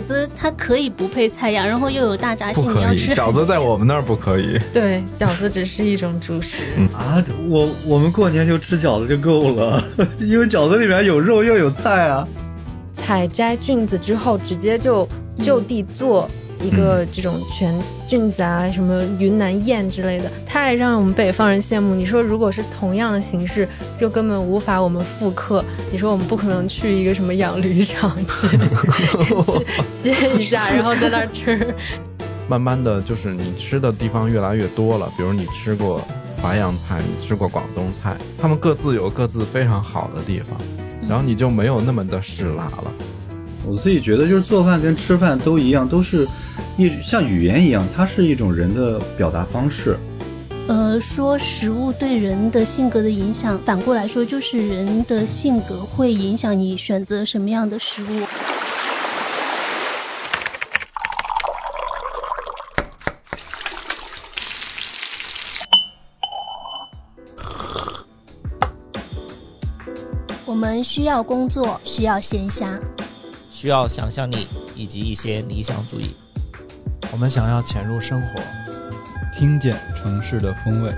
[0.00, 4.58] 饺子它可以不配菜呀，然后又有大闸蟹，你要吃饺子在我们那儿不可以。
[4.72, 6.62] 对，饺子只是一种主食。
[6.94, 9.84] 啊，我我们过年就吃饺子就够了，
[10.18, 12.26] 因为饺子里面有肉又有菜啊。
[12.94, 15.06] 采摘菌子之后，直接就
[15.42, 16.28] 就地做
[16.62, 17.74] 一个这种全
[18.06, 21.94] 菌子啊，什么云南宴之类的，太让我们北方人羡慕。
[21.94, 23.66] 你说，如果是同样的形式，
[23.98, 25.64] 就根本无法我们复刻。
[25.90, 28.48] 你说，我们不可能去一个什么养驴场去
[30.02, 31.74] 去 切一下，然后在那儿吃。
[32.48, 36.00] 慢慢的就是你吃的地方越来越多了，比如你吃过
[36.42, 40.60] 淮扬菜，你吃过广东菜，他们各自有各自非常好的地方，
[41.08, 42.92] 然后你就没有那么的嗜辣了。
[43.66, 46.26] 我自己觉得，就是做饭跟吃饭都一样，都是
[46.76, 49.96] 一像语言一样，它是一种人的表达方式。
[50.66, 58.06] 呃，说食物对人的性格的影响，反过来说就是人的性格会影响你选择什么样的食物。
[70.46, 72.78] 我们需要工作，需要闲暇，
[73.60, 76.16] 需要想象力以及一些理想主义。
[77.12, 78.40] 我们想要潜入生活，
[79.36, 80.90] 听见城市的风味。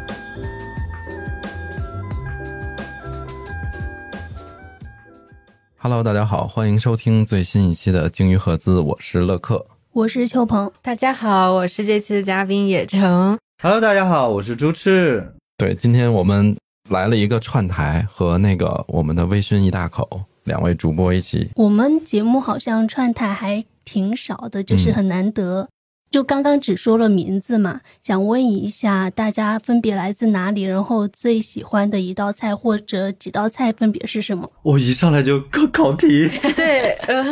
[5.76, 9.66] Hello，大家好，欢迎收听最新一期的鲸鱼赫兹，我是乐克。
[9.92, 10.70] 我是秋鹏。
[10.82, 13.36] 大家好，我是这期的嘉宾野城。
[13.60, 15.34] Hello，大家好，我是朱赤。
[15.58, 16.56] 对，今天我们
[16.88, 20.08] 来了一个串台，和那个我们的微醺一大口
[20.44, 21.50] 两位主播一起。
[21.54, 25.68] 我们节目好像串台还挺少的，就是很难得。
[26.10, 34.50] 就刚刚只说了名字嘛，想问一下大家分别来自哪里，然后最喜欢的一道菜或者几道菜分别是什么？
[34.62, 37.24] 我一上来就考考题，对， 呃，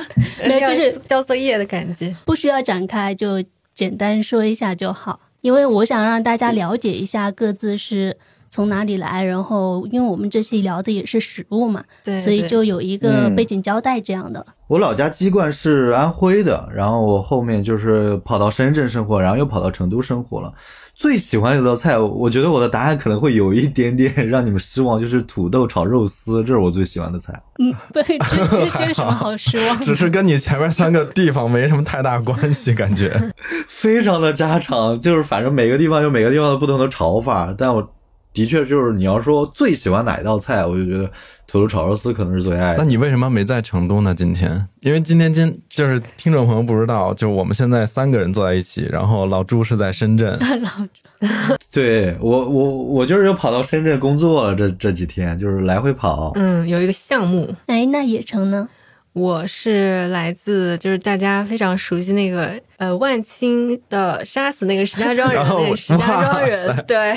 [0.47, 2.17] 没有就是交作业的感觉。
[2.25, 3.45] 不需要展开，就
[3.75, 5.21] 简单说一下就好。
[5.43, 8.17] 因为我想让大家了解一下各自是
[8.51, 14.45] 从哪里来，然后因为我们这期聊的也是食物嘛，对，所以就有一个嗯背景交代这样的。
[14.67, 20.53] 我老家鸡冠是安徽的，然后我后面就是跑到深圳生活，然后又跑到成都生活了。
[20.95, 27.41] 最喜欢的一道菜，我觉得我的答案可能会有一点点让你们失望，就是土豆炒肉丝，这是我最喜欢的菜。
[27.59, 29.85] 嗯，对，这这这有什么好失望的？
[29.85, 33.11] 只是跟你前面三个地方没什么太大关系，感觉。
[33.67, 37.91] 非常的家常，就是反正每个地方有每个地方的不同的炒法，但我
[38.33, 41.11] 的确就是你要说最喜欢哪一道菜，我就觉得
[41.47, 42.79] 土豆炒肉丝可能是最爱的。
[42.79, 44.15] 那你为什么没在成都呢？
[44.15, 56.33] 今天，因为今天今就是听众朋友不知道，就我们现在三个人坐在一起，然后老朱是在深圳， 老朱对我我我就是又跑到深圳工作了，这这几天就是来回跑。
[56.35, 58.69] 嗯，有一个项目，哎，那野城呢？
[59.13, 65.43] 我是来自就是大家非常熟悉那个呃万青的杀死那个石家庄人
[65.77, 67.15] 石家庄人，对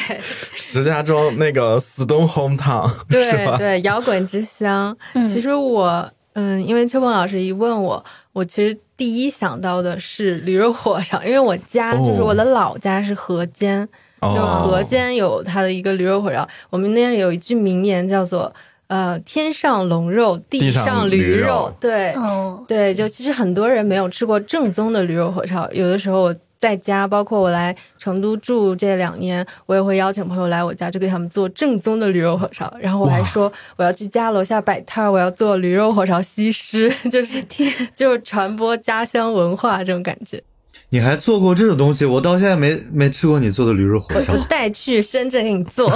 [0.55, 2.91] 石家庄那个 Stone Hometown？
[3.09, 4.95] 对对，摇滚之乡。
[5.13, 13.87] 嗯其实我嗯，因为秋鹏老师一问我，我其实第一想到的是驴肉火烧，因为我家哦就是我的老家是河间，
[14.19, 16.47] 就哦河间有它的一个驴肉火烧。
[16.71, 18.51] 我们那边有一句名言叫做
[18.87, 22.11] 呃“天上龙肉，地地上上驴肉驴肉”，对。
[22.13, 32.73] 哦，对，就其实很多人没有吃过正宗的驴肉火烧，有的时候我在家，包括我来成都住这两年，我也会邀请朋友来我家，就给他们做正宗的驴肉火烧。
[32.79, 40.41] 然后我还说我要去家楼下摆摊儿，我要做驴肉火烧西施， 就是天，就是传播家乡文化这种感觉。
[40.89, 42.05] 你还做过这种东西？
[42.05, 44.45] 我到现在没没吃过你做的驴肉火烧我。
[44.47, 45.91] 带去深圳给你做，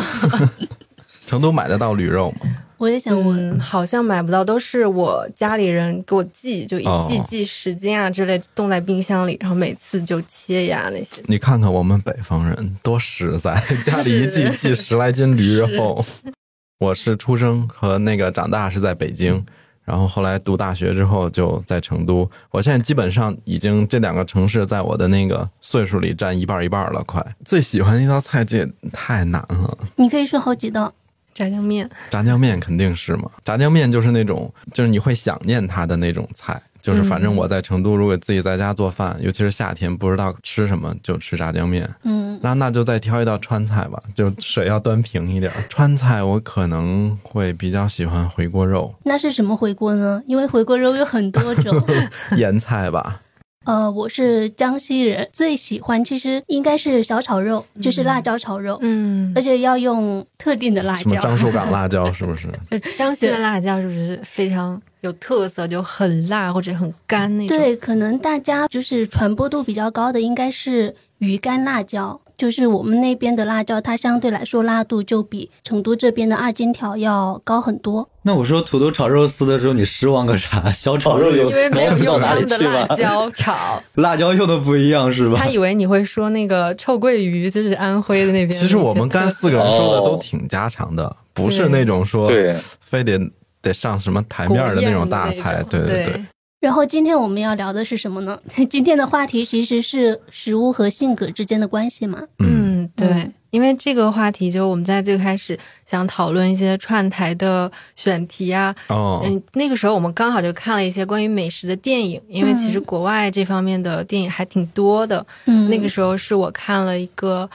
[1.28, 2.38] 成都买得到驴肉吗？
[2.78, 11.24] 我也想问，嗯，好像买不到，都是我家里人给我寄，就一寄哦寄十斤啊之类，冻在冰箱里，然后每次就切呀那些。
[11.26, 16.04] 你看看我们北方人多实在，家里一寄寄十来斤驴肉。
[16.80, 19.44] 我是出生和那个长大是在北京，
[19.84, 22.30] 然后后来读大学之后就在成都。
[22.52, 27.26] 我现在基本上已经这两个城市在我的那个岁数里占一半一半了，快。
[27.44, 30.94] 最喜欢的一道菜这也太难了，你可以说好几道。
[31.38, 36.60] 炸酱面，炸酱面肯定是嘛，炸酱面就是那种，就是你会想念它的那种菜。
[36.82, 41.88] 就是反正我在成都，如果自己在家做饭，尤其是夏天不知道吃什么，就吃炸酱面。
[42.04, 45.52] 嗯，那那就再挑一道川菜吧，就水要端平一点。
[45.70, 50.24] 川菜我可能会比较喜欢回锅肉、那是什么回锅呢？
[50.28, 51.80] 因为回锅肉有很多种。
[52.38, 53.22] 盐菜吧。
[53.68, 61.22] 呃，我是江西人，最喜欢其实应该是小炒肉，就是辣椒炒肉，嗯而，且要用特定的辣椒什么椒。
[61.22, 62.48] 樟树港 辣椒是不是？
[62.72, 67.58] 呃江西的辣椒是不是非常有特色，就很辣或者很干那种？
[67.58, 78.08] 对，可能大家就是传播度比较高的应该是鱼干辣椒，就是我们那边的辣椒，它相对来说辣度就比成都这边的二荆条要高很多。
[78.22, 80.72] 那我说土豆炒肉丝的时候，你失望个啥？
[80.72, 82.86] 小炒肉有因为没有他们的辣？
[82.96, 85.40] 椒炒， 辣椒用的不一样是吧？
[85.40, 88.52] 他以为你会说那个臭鳜鱼，就是安徽的那边。
[88.60, 93.20] 其实我们干四个人说的都挺家常的，不是那种说对，非得
[93.62, 95.64] 得上什么台面的那种大菜。
[95.70, 96.26] 对对对，
[96.60, 98.40] 然后今天我们要聊的是什么呢？
[98.70, 102.20] 今天的话题其实是食物和性格之间的关系嘛。
[102.40, 115.26] 嗯，对嗯，因为这个话题，就我们在最开始想讨论一些串台的选题啊，哦，嗯，那个时候我们刚好就看了一些关于美食的电影，因为其实嗯国外这方面的电影还挺多的。
[115.46, 117.48] 嗯，那个时候是我看了一个，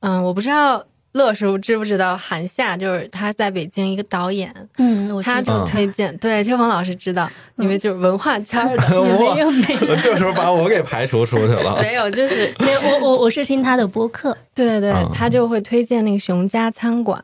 [0.00, 0.84] 嗯，我不知道
[1.14, 11.78] 乐叔知不知道韩夏，就是他在北京一个导演，嗯，他就推荐，对秋鹏老师知道，因为就是文化圈的， 没有没有我这时候把我给排除出去了。
[11.80, 17.22] 没有，就是 没有，我我我是听他的播客，对对对嗯，他就会推荐那个熊家餐馆，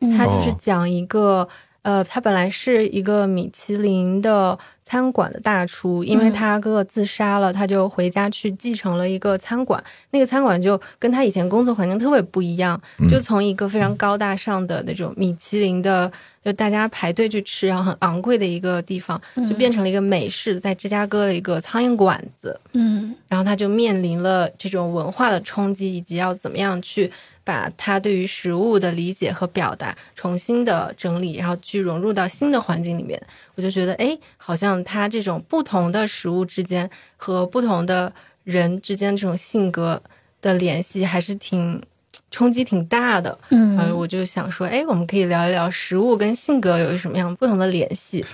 [0.00, 0.16] 嗯。
[0.16, 0.56] 他就是哦。
[0.60, 1.48] 讲一个，
[1.82, 4.56] 呃，他本来是一个米其林的
[4.92, 9.82] 餐馆的大厨，因为嗯他哥哥自杀了，他就回家去继承了一个餐馆。
[10.10, 16.12] 那个餐馆就跟他以前工作环境特别不一样，嗯就从一个非常高大上的那种米其林的，
[16.44, 19.18] 就大家排队去吃，然后很昂贵的一个地方，
[19.48, 22.60] 就变成了一个美式，在芝加哥的一个苍蝇馆子。
[22.74, 27.10] 嗯然后他就面临了这种文化的冲击，以及要怎么样去
[27.44, 33.20] 把他对于食物的理解和表达重新的整理，然后去融入到新的环境里面。
[33.54, 38.12] 我就觉得，哎，好像他这种不同的食物之间和不同的
[38.44, 40.02] 人之间这种性格
[40.40, 41.82] 的联系，还是挺
[42.30, 43.38] 冲击挺大的。
[43.50, 48.24] 嗯，呃，我就想说，哎，我们可以聊一聊食物跟性格有什么样不同的联系。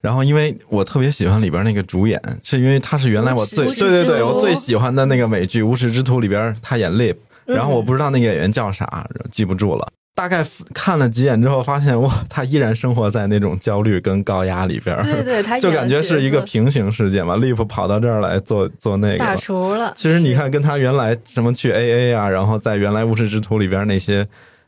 [0.00, 7.16] 然后，因为我特别喜欢里边那个主演，是因为他是原来我最对对对，我最喜欢的那个美剧《无耻之徒》里边他演 Lip，
[7.48, 9.88] 然后我不知道那个演员叫啥，记不住了。
[10.14, 17.36] 大概看了几眼之后，发现哇，他依然生活在那种焦虑跟高压里边儿，对对，他 就感觉是一个平行世界嘛。
[17.36, 19.92] Lip 跑到这儿来做做那个大了，厨了。
[19.94, 24.26] 其实你看，跟他原来什么去 AA 啊，然后在原来《无耻之徒》里边那些，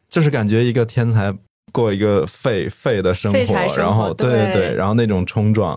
[0.09, 1.35] 就是感觉一个天才
[1.73, 5.77] 过一个废废的生活，生活然后对对对，然后那种冲撞，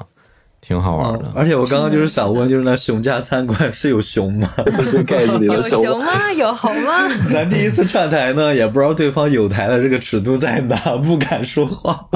[0.66, 1.26] 挺好玩的。
[1.26, 4.48] 嗯而且我刚刚就是想问，就是那熊家餐馆是有熊吗？
[4.90, 5.84] 是盖子里有的熊。
[5.84, 6.32] 熊吗？
[6.38, 7.10] 有猴吗？
[7.30, 12.08] 咱第一次串台呢，也不知道对方有台的这个尺度在哪，不敢说话。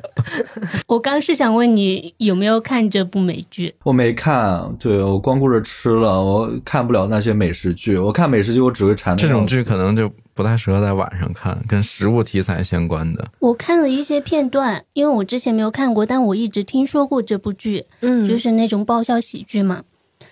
[0.86, 3.74] 我刚是想问你有没有看这部美剧？
[3.82, 7.96] 我没看，对我光顾着吃了，我看不了那些美食剧。
[7.98, 10.10] 我看美食剧，我只会馋这种剧可能就
[10.40, 13.28] 不太适合在晚上看，跟食物题材相关的。
[13.40, 19.82] 我看了一些片段，因为我之前没有看过，但我一直听说过这部剧，嗯，就是那种爆笑喜剧嘛。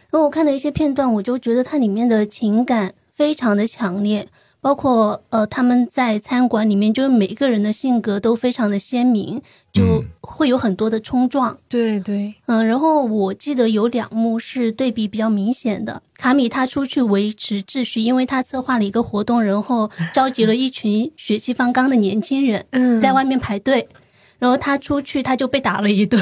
[0.08, 4.26] 然后我看了一些片段，我就觉得它里面的情感非常的强烈，
[4.60, 9.40] 包括呃他们在餐馆里面，就是每个人的性格都非常的鲜明，
[9.72, 11.56] 就嗯会有很多的冲撞。
[11.68, 16.02] 对对，嗯，然后我记得有两幕是对比比较明显的。
[16.16, 23.88] 卡米他出去维持秩序，因为他策划了一个活动，然后召集了一群血气方刚的年轻人嗯在外面排队，
[24.40, 26.20] 然后他出去他就被打了一顿。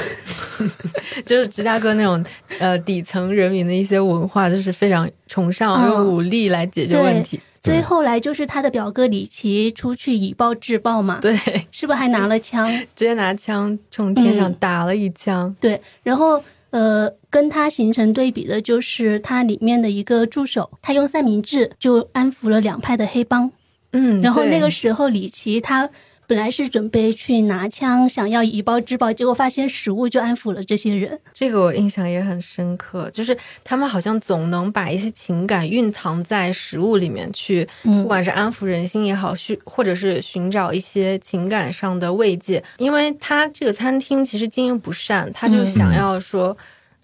[1.25, 2.23] 就是芝加哥那种
[2.61, 7.41] 呃底层人民的一些文化，就是非常崇尚嗯用武力来解决问题。
[7.67, 11.37] 所以后来就是他的表哥李奇出去以暴制暴嘛，对，
[11.71, 12.69] 是不是还拿了枪？
[12.97, 15.55] 直接拿枪冲天上嗯打了一枪。
[15.61, 23.51] 对，然后呃，跟他形成对比的就是他里面的一个助手，他用三明治就安抚了两派的黑帮。
[23.93, 25.89] 嗯，然后那个时候李琦他
[26.29, 31.19] 本来是准备去拿枪，想要以暴制暴，结果发现食物就安抚了这些人。
[31.33, 42.63] 这个我印象也很深刻，就是他们好像总能把一些情感蕴藏在食物里面去，嗯不管是安抚人心也好，去或者是寻找一些情感上的慰藉。
[42.79, 46.57] 因为他这个餐厅其实经营不善，他就嗯想要说，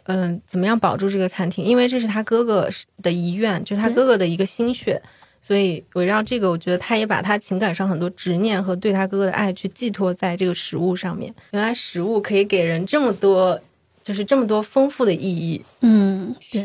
[0.06, 1.64] 嗯、怎么样保住这个餐厅？
[1.64, 2.68] 因为这是他哥哥
[3.00, 5.00] 的遗愿，就是他哥哥的一个心血。
[5.44, 11.34] 所以围绕这个，我觉得他也把他情感上很多执念和对他哥哥的爱去寄托在这个食物上面。
[11.50, 13.60] 原来食物可以给人这么多，
[14.04, 15.60] 就是这么多丰富的意义。
[15.80, 16.64] 嗯，对，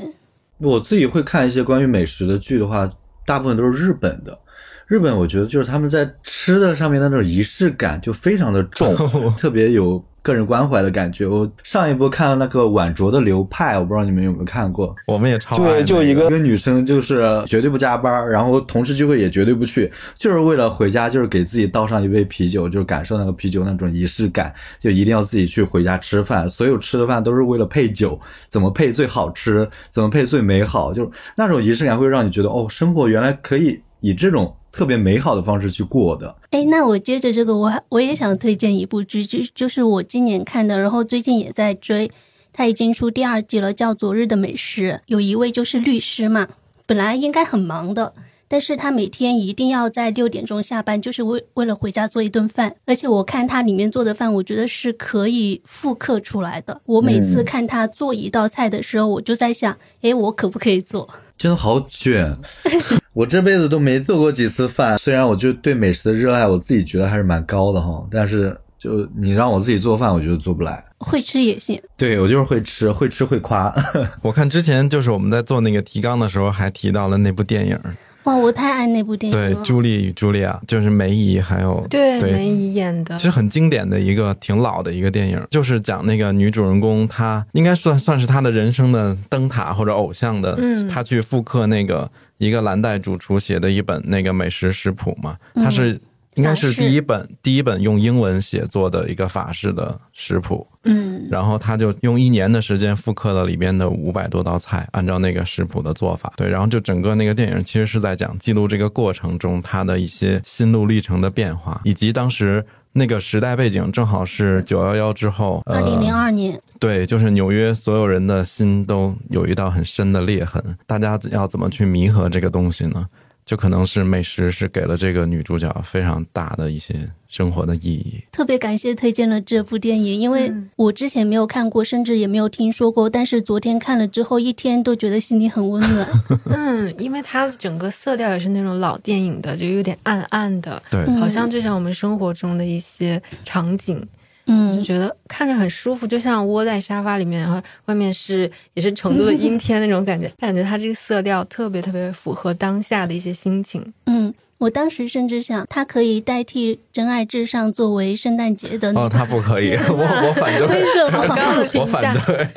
[0.59, 2.87] 我自己会看一些关于美食的剧的话，
[3.25, 4.37] 大部分都是日本的。
[4.87, 8.95] 日本，我觉得就是他们在吃的上面的那种仪式感就非常的重，
[9.37, 11.27] 特别有个人关怀的感觉。
[11.27, 14.95] 我上一部看了那个晚酌的流派，我不知道你们有没有看过。
[15.05, 26.49] 我们也超爱对，就一个一个女生，就是绝对不加班，然后同事聚会也绝对不去，就是为了回家，就是给自己倒上一杯啤酒，就是感受那个啤酒那种仪式感，就一定要自己去回家吃饭。
[26.49, 28.17] 所有吃的饭都是为了配酒，
[28.47, 36.35] 怎么配最好吃，怎么配最美好，就是那种仪式感会让你觉得，哦，生活原来可以以这种特别美好的方式去过的。
[36.51, 42.11] 哎，那我接着这个，我还我也想推荐一部剧，就就是我今年看的，然后最近也在追，
[42.53, 44.91] 它已经出第二季了，叫《昨日的美食》。
[45.07, 46.47] 有一位就是律师嘛，
[46.85, 48.13] 本来应该很忙的，
[48.47, 52.75] 但是他每天一定要在六点钟下班，就是为为了回家做一顿饭。
[52.85, 56.79] 而且我看他里面做的饭，我觉得是可以复刻出来的。
[56.85, 61.09] 我每次看他做一道菜的时候，我就在想，哎，我可不可以做？
[61.37, 62.35] 真的好卷，
[63.17, 64.95] 我这辈子都没做过几次饭。
[64.99, 70.85] 虽然我就对美食的热爱，我自己觉得还是蛮高的哈，但是就你让我自己做饭，我觉得做不来。
[70.99, 71.81] 会吃也行。
[71.97, 73.73] 对我就是会吃，会吃会夸。
[74.21, 77.79] 我看之前就是我们在做那个提纲的时候，还提到了那部电影，
[78.25, 95.99] 哇，我太爱那部电影了对，《朱莉与茱莉亚》，就是梅姨还有对，对梅姨演的其，实很经典的一个挺老的一个电影，就是讲那个女主人公，她应该算算是她的人生的灯塔或者偶像的，嗯她去复刻那个一个蓝带主厨写的一本那个美食食谱嘛，嗯它是。
[96.35, 106.31] 应该是第一本第一本用英文写作的一个法式的食谱，嗯，然后他就用一年的时间复刻了里边的五百多道菜，按照那个食谱的做法。
[106.37, 112.63] 对，然后就整个那个电影其实是在讲记录这个过程中他的一些心路历程的变化，以及当时
[112.97, 123.05] 那个时代背景正好是九幺幺之后，二零零呃，二年，对，就是纽约所有人的心都有一道很深的裂痕，大家要怎么去弥合这个东西呢？
[123.47, 128.21] 就可能是美食是给了这个女主角非常大的一些生活的意义。
[128.29, 136.05] 特别感谢推荐了这部电影，因为嗯我之前没有看过，甚至也没有听说过，但是昨天看了之后，一天都觉得心里很温暖。
[136.51, 144.05] 嗯，因为它整个色调也是那种老电影的，就有点暗暗的，对，嗯好像就像我们生活中的一些场景，
[144.47, 153.93] 就嗯，觉得看着很舒服，就像窝在沙发里面，然后外面是也是成都的阴天那种感觉， 感觉它这个色调特别特别符合当下的一些心情。
[154.05, 159.25] 嗯，我当时甚至想，它可以代替《真爱至上》作为圣诞节的哦，它。
[159.25, 160.67] 不可以，我我反对。
[160.79, 161.81] 为什么？
[161.81, 162.47] 我反，对，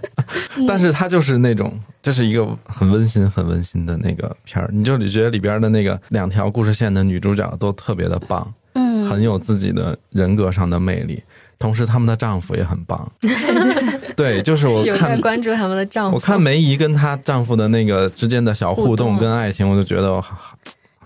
[0.66, 1.70] 但是它就是那种，
[2.02, 8.63] 就是一个很温馨、很温馨的那个片儿，你就觉得里边的那个两条故事线的女主角都特别的棒，嗯，
[9.08, 11.22] 很有自己的人格上的魅力，
[11.58, 13.10] 同时他们的丈夫也很棒。
[14.16, 15.20] 对，就是我有在看。
[15.20, 16.16] 关注他们的丈夫。
[16.16, 20.56] 我看梅姨跟她丈夫的那个之间的小互动跟爱情，我就觉得我好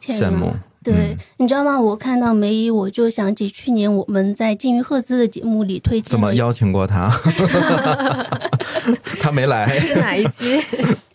[0.00, 0.54] 羡慕。
[0.84, 1.78] 对，嗯你知道吗？
[1.78, 7.10] 我看到梅姨，我就想起去年我们在金鱼赫兹的节目里推荐，怎么邀请过她？
[9.20, 9.68] 她没来。
[9.80, 10.60] 是哪一期？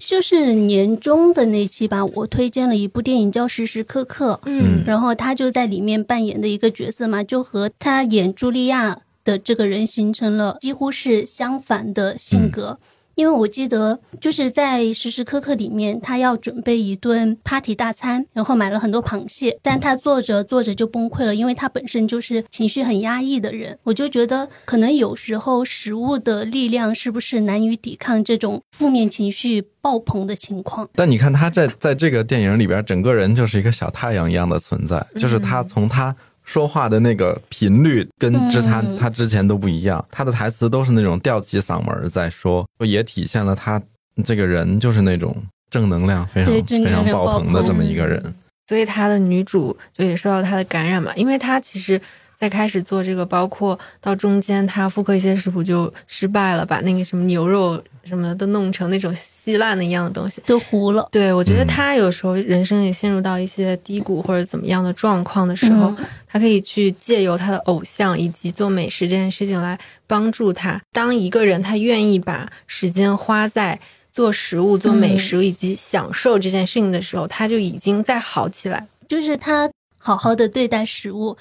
[0.03, 12.79] 就是年终的那期吧，我推荐了一部电影叫《时时刻刻》，嗯然后他就在里面扮演的一个角色嘛，就和他演茱莉亚的这个人形成了几乎是相反的性格。
[13.15, 23.77] 因为我记得就是在时时刻刻里面，他要准备一顿 party 大餐，然后买了很多螃蟹，但他做着做着就崩溃了，因为他本身就是情绪很压抑的人。
[23.83, 30.89] 我就觉得，可能有时候食物的力量是不是难以抵抗这种负面情绪爆棚的情况？
[30.93, 43.81] 但你看他在在这个电影里边，整个人就是一个小太阳一样的存在，就是他从他说话的那个频率跟之他嗯他之前都不一样，他的台词都是那种吊起嗓门儿在说，也体现了他
[44.23, 45.35] 这个人就是那种
[45.69, 48.35] 正能量非常非常爆棚的这么一个人。
[48.67, 51.99] 所以他的女主就也受到他的感染嘛，因为他其实。
[52.35, 60.41] 在开始做这个，包括到中间他复刻一些食谱就失败了，把那个什么牛肉什么的都弄成那种稀烂的一样的东西。
[60.45, 61.07] 都糊了。
[61.11, 70.81] 对，我觉得嗯他有时候人生也陷入到一些低谷或者怎么样的状况的时候，嗯他可以去借由他的偶像以及做美食这件事情来帮助他。
[70.91, 73.79] 当一个人他愿意把时间花在
[74.11, 78.87] 做食物、做美食以及享受这件事情的时候，他就已经在好起来。
[79.07, 81.37] 就是他好好的对待食物，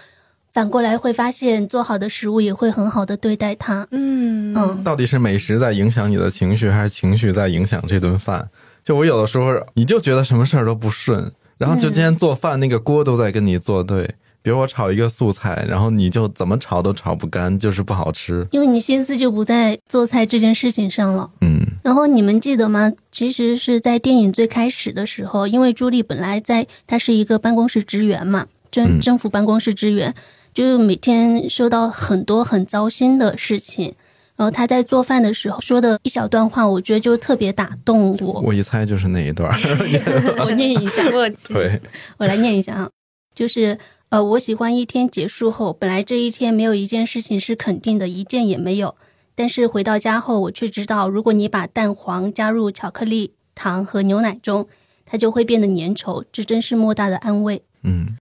[0.53, 3.87] 反过来会发现做好的食物也会很好的对待它。
[3.91, 8.49] 嗯嗯到底是美食在影响你的情绪，还是情绪在影响这顿饭？
[8.85, 14.17] 就我有的时候，你就觉得什么事儿都不顺，然后就今天做饭那个锅都在跟你作对。
[14.45, 18.45] 比如我炒一个素菜，然后你就怎么炒都炒不干，就是不好吃。
[18.51, 21.31] 因为你心思就不在做菜这件事情上了。
[21.43, 22.91] 嗯，然后你们记得吗？
[23.13, 30.13] 其实是在电影最开始的时候，因为朱莉本来在她是一个办公室职员嘛，政嗯政府办公室职员，
[30.53, 33.95] 就是每天收到很多很糟心的事情。
[34.35, 38.41] 然后他在做饭的时候说的一小段话，我觉得就特别打动我。
[38.41, 39.53] 我一猜就是那一段。
[40.41, 41.03] 我念一下。
[41.49, 41.81] 对，
[42.17, 42.91] 我来念一下啊，
[43.35, 43.79] 就是
[44.09, 48.97] 呃，我喜欢一天结束后，本来这一天没有一件事情是肯定的，一件也没有。
[49.35, 54.67] 但是回到家后，我却知道，如果你把蛋黄加入巧克力、糖和牛奶中，
[55.05, 57.63] 它就会变得粘稠，这真是莫大的安慰。
[57.85, 58.17] 嗯，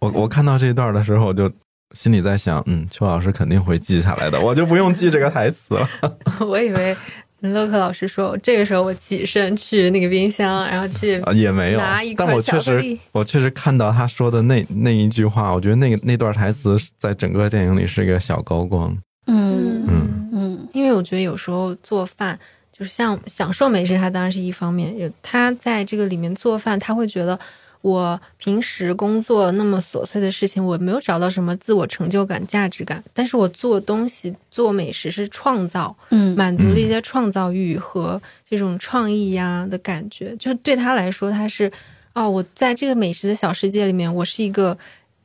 [0.00, 1.50] 我我看到这一段的时候，我就
[1.94, 5.88] 心里在想，嗯，邱老师肯定会记下来的， 我就不用记这个台词了。
[6.46, 6.96] 我以为
[7.40, 18.96] 乐克老师说，这个时候我起身去那个冰箱，然后去啊，也没有拿一，块但我确实巧克力，我确实看到他说的那那一句话，我觉得那个那段台词在整个电影里是一个小高光。
[19.26, 22.38] 嗯嗯嗯因为我觉得有时候做饭
[22.72, 24.96] 就是像享受美食，它当然是一方面。
[24.98, 27.38] 有他在这个里面做饭，他会觉得
[27.80, 33.02] 我平时工作那么琐碎的事情，我没有找到什么自我成就感、价值感。
[33.14, 40.34] 但是我做东西、做美食是创造，嗯满足了一些创造欲和这种创意呀的感觉。
[40.36, 41.70] 就是对他来说，他是
[42.14, 44.76] 哦，我在这个美食的小世界里面，我是一个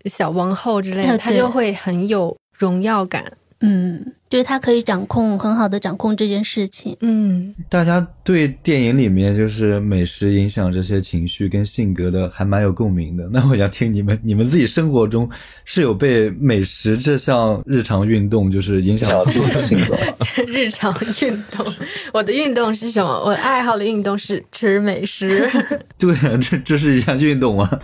[0.05, 3.25] 小王后之类的， 他就会很有荣耀感。
[3.65, 6.97] 嗯，就是他可以掌控很好的掌控这件事情。
[6.99, 13.25] 嗯，大家对电影里面就是美食影响这些情绪跟性格的，还蛮有共鸣的。
[13.31, 15.29] 那我想听你们，你们自己生活中
[15.63, 20.17] 是有被美食这项日常运动就是影响到自己的性格吗？
[20.45, 21.65] 日常运动，
[22.13, 23.09] 我的运动是什么？
[23.25, 25.49] 我爱好的运动是吃美食。
[25.97, 27.79] 对啊，这这是一项运动啊。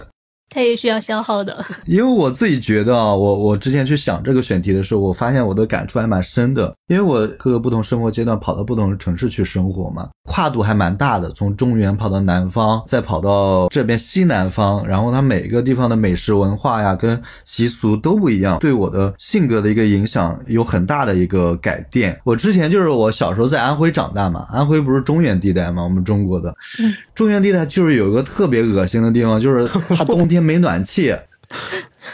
[0.49, 1.63] 他也需要消耗的。
[1.85, 6.73] 因为我自己觉得啊，我我之前去想这个选题的时候，我发现我的感触还蛮深的。
[6.87, 22.19] 因为我各个不同生活阶段跑到不同的城市去生活嘛，跨度还蛮大的，从中原跑到南方，再跑到这边西南方，然后它每个地方的美食文化呀跟习俗都不一样，对我的性格的一个影响有很大的一个改变。
[22.23, 26.51] 我之前就是我小时候在安徽长大嘛，安徽不是中原地带嘛，我们中国的，
[27.13, 31.15] 中原地带就是有一个特别恶心的地方，就是它冬天没暖气。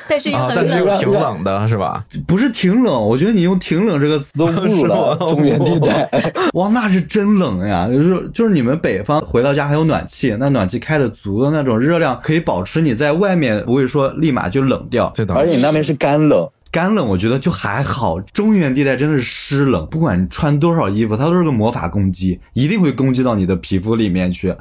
[0.08, 2.05] 但是又啊，但是又，挺冷的，是吧？
[2.25, 6.10] 不是挺冷，我觉得你用“挺冷”这个词都不如了中原地带。
[6.53, 7.88] 哇，那是真冷呀！
[7.88, 15.11] 就是就是你们北方回到家还有暖气，那暖气开的足的那种热量，可以保持你在外面不会说立马就冷掉。
[15.16, 24.55] 这倒而且你那边是干冷，干冷我觉得就还好，中原地带真的是湿冷，不管你穿多少衣服，它都是个魔法攻击，一定会攻击到你的皮肤里面去，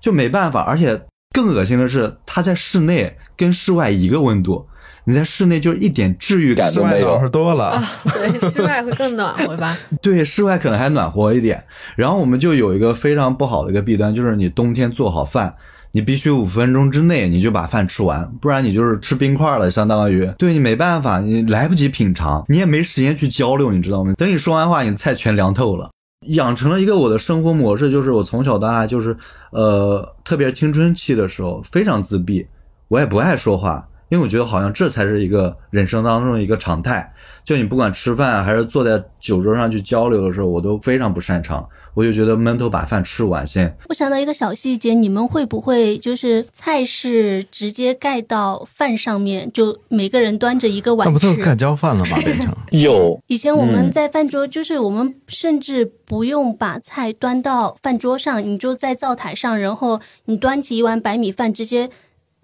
[0.00, 0.62] 就没办法。
[0.62, 1.00] 而且
[1.36, 4.66] 更恶心的是，它在室内跟室外一个温度，
[5.04, 7.20] 你在室内就是一点治愈感都没有暖。
[7.20, 7.66] 和多了。
[7.66, 9.76] 啊，对，室外会更暖和吧？
[10.00, 11.62] 对，室外可能还暖和一点。
[11.94, 15.54] 然后我们就有一个非常不好的一个弊端，就是你冬天做好饭，
[15.92, 24.14] 你必须五分钟之内你就把饭吃完，不然你就是吃冰块了，相当于对你没办法，你来不及品尝，你也没时间去交流，你知道吗？
[24.16, 25.90] 等你说完话，你菜全凉透了。
[26.24, 29.16] 养成了一个我的生活模式，就是我从小到大就是，
[29.50, 32.46] 呃，特别青春期的时候非常自闭，
[32.88, 37.12] 我也不爱说话，因为我觉得好像这才是一个人生当中的一个常态。
[37.44, 41.68] 就你不管吃饭还是坐在酒桌上去交流的时候，我都非常不擅长。
[41.96, 43.74] 我就觉得闷头把饭吃完先。
[43.88, 51.26] 我想到一个小细节，你们会不会就是菜是直接盖到饭上面，就每个人端着一个碗吃那不？
[51.26, 52.18] 都是盖浇饭了吗？
[52.18, 61.88] 变成 有以前我们嗯在饭桌，就是我们甚至不用把菜端到饭桌上，你就在灶台上，然后你端起一碗白米饭，直接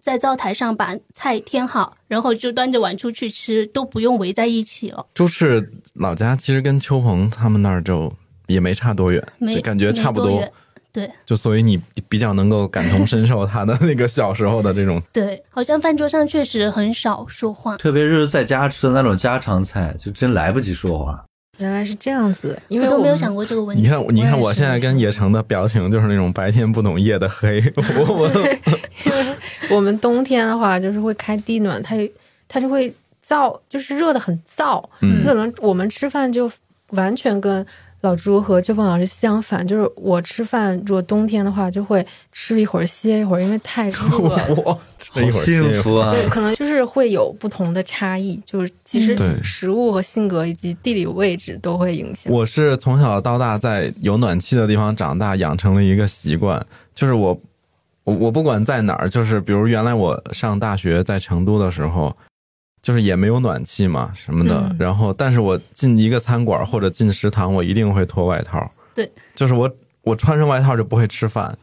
[0.00, 5.04] 在灶台上把菜添好，然后就端着碗出去吃，都不用围在一起了。
[5.14, 8.12] 就是老家其实跟秋鹏他们那儿就
[8.46, 10.48] 也没差多远，没就感觉差不多多。
[10.92, 17.78] 对就所以你比较能够感同身受他的那个小时候的这种， 对，好像饭桌上确实很少说话。
[17.78, 21.24] 特别是在家吃的那种家常菜，就真来不及说话。
[21.58, 23.82] 原来是这样子，因为们我都没有想过这个问题。
[23.82, 28.28] 你看，你看我现在跟野城的表情就是那种白天不懂夜的黑，我我
[29.06, 29.36] 因为
[29.70, 31.96] 我们冬天的话，就是会开地暖，它
[32.48, 32.92] 它就会
[33.26, 34.82] 燥，就是热的很燥。
[35.00, 36.50] 嗯可能我们吃饭就
[36.88, 37.64] 完全跟
[38.02, 43.96] 老朱和秋凤老师相反，就是我吃饭如果冬天的话，就会吃一会儿歇一会儿，因为太 热
[44.28, 44.54] 了。
[44.64, 46.12] 我这一好会歇一会儿幸福啊！
[46.12, 52.32] 对，可能就是会有不同的差异，就是其实食物和性格以及地理位置都会影响。
[52.32, 56.60] 我是从小到大在有暖气的地方长大，养成了一个习惯，
[56.94, 57.40] 就是我
[58.02, 62.16] 我我不管在哪儿，就是比如原来我上大学在成都的时候，
[62.82, 68.68] 就是也没有暖气嘛什么的，嗯然后但是我进一个餐馆或者进食堂，我一定会脱外套。
[68.94, 69.70] 对，就是我
[70.02, 71.56] 我穿上外套就不会吃饭，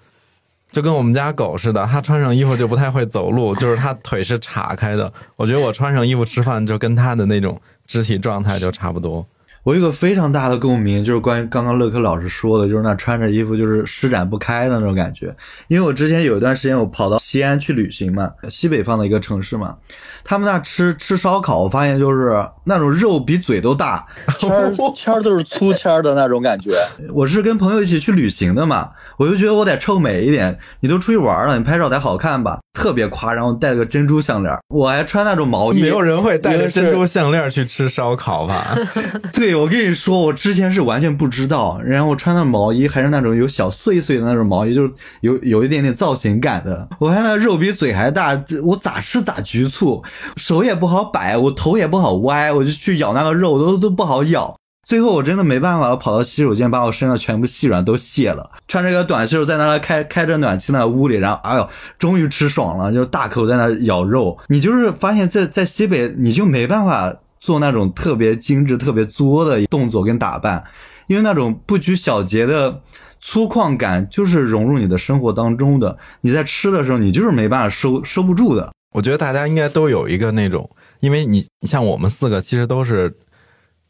[0.72, 5.12] 就跟我们家狗似的，它穿上衣服就不太会走路， 就是它腿是岔开的。
[5.36, 9.26] 我觉得我穿上衣服吃饭就跟它的那种肢体状态就差不多。
[9.64, 15.36] 我有个非常大的共鸣，就是关于刚刚乐科老师说的，就是那穿着衣服就是施展不开的那种感觉。
[15.68, 19.76] 因为我之前有一段时间我跑到西安去旅行嘛，西北方的一个城市嘛，
[20.24, 24.06] 他们那吃吃烧烤，我发现就是那种肉比嘴都大。
[24.38, 26.72] 签儿 签儿都是粗签儿的那种感觉。
[27.14, 30.58] 我是跟朋友一起去旅行的嘛，我就觉得我得臭美一点。
[30.80, 33.48] 你都出去玩了，你拍照得好看吧，特别夸张。
[33.48, 35.82] 我戴了个珍珠项链，我还穿那种毛衣。
[35.82, 38.78] 没有人会带着因为是珍珠项链去吃烧烤吧？
[39.34, 46.88] 对，我跟你说，我之前是完全不知道，然后我穿的毛衣还是那种有小碎碎的那种毛衣，就是有有一点点造型感的。
[47.00, 50.04] 我看那肉比嘴还大，我咋吃咋局促，
[50.38, 54.56] 手也不好摆，我头也不好歪，我就去咬那个肉都都不好咬。
[54.88, 64.36] 最后我真的没办法，我跑到洗手间把我身上全部细软都卸了，穿着个短袖在那开开着暖气那屋里，然后哎呦，终于吃爽了，就是大口在那咬肉。
[64.48, 70.64] 你就是发现在在西北你就没办法做那种特别精致、特别作的动作跟打扮，
[71.08, 72.82] 因为那种不拘小节的
[73.20, 75.98] 粗犷感就是融入你的生活当中的。
[76.22, 78.72] 你在吃的时候，你就是没办法收收不住的。
[78.92, 83.16] 我觉得大家应该都有一个那种，因为你像我们四个其实都是，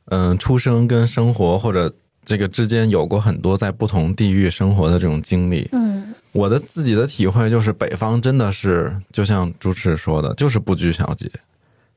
[0.06, 1.94] 嗯、出生跟生活或者
[2.26, 5.70] 这个之间有过很多在不同地域生活的这种经历。
[5.72, 11.32] 嗯，我的自己的体会就是，北方真的是就像朱赤说的，就是不拘小节。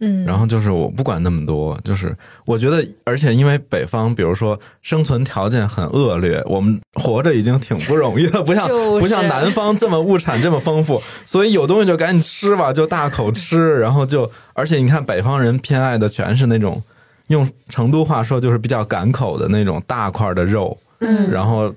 [0.05, 9.01] 嗯，然后就是我不管那么多，就是我觉得，而且因为北方，比如说生存条件很恶劣，我们活着已经挺不容易了，不像就是。
[9.01, 16.83] 不像南方这么物产这么丰富，所以有东西就赶紧吃吧，就大口吃，然后就，而且你看北方人偏爱的全是那种
[17.29, 21.31] 用成都话说就是比较赶口的那种大块的肉，嗯。
[21.31, 21.73] 然后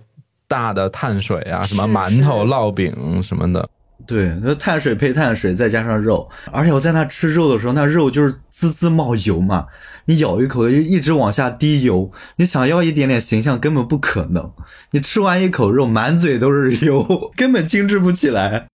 [0.48, 3.68] 大的碳水啊，什么馒头、烙饼什么的，
[4.08, 9.66] 对，那碳水配碳水，再加上肉，而且我在那吃肉的时候，那肉就是滋滋冒油嘛，
[10.06, 14.52] 你咬一口就一直往下滴油，你想要一点点形象根本不可能。
[14.92, 18.68] 你吃完一口肉，满嘴都是油， 根本精致不起来。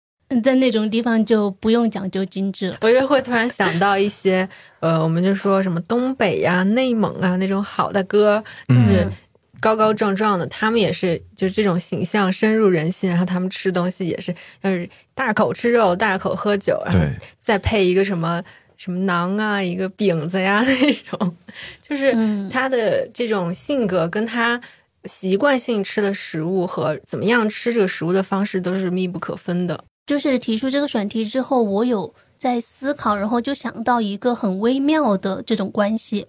[0.43, 2.77] 在那种地方就不用讲究精致了。
[2.81, 4.47] 我就会突然想到一些，
[4.79, 9.11] 呃，我们就说什么东北呀、内蒙啊那种好的歌，就是嗯
[9.59, 18.41] 高高壮壮的，他们也是就是这种形象深入人心，然后他们吃东西也是就是大口吃肉，大口喝酒，然后对，再配一个什么
[18.77, 21.35] 什么馕啊，一个饼子呀那种，
[21.81, 22.49] 就是嗯。
[22.49, 24.59] 他的这种性格跟他
[25.05, 29.83] 习惯性吃的食物和怎么样吃这个食物的方式都是密不可分的。
[30.07, 36.25] 就是提出这个选题之后，我有在思考，然后就想到一个很微妙的这种关系，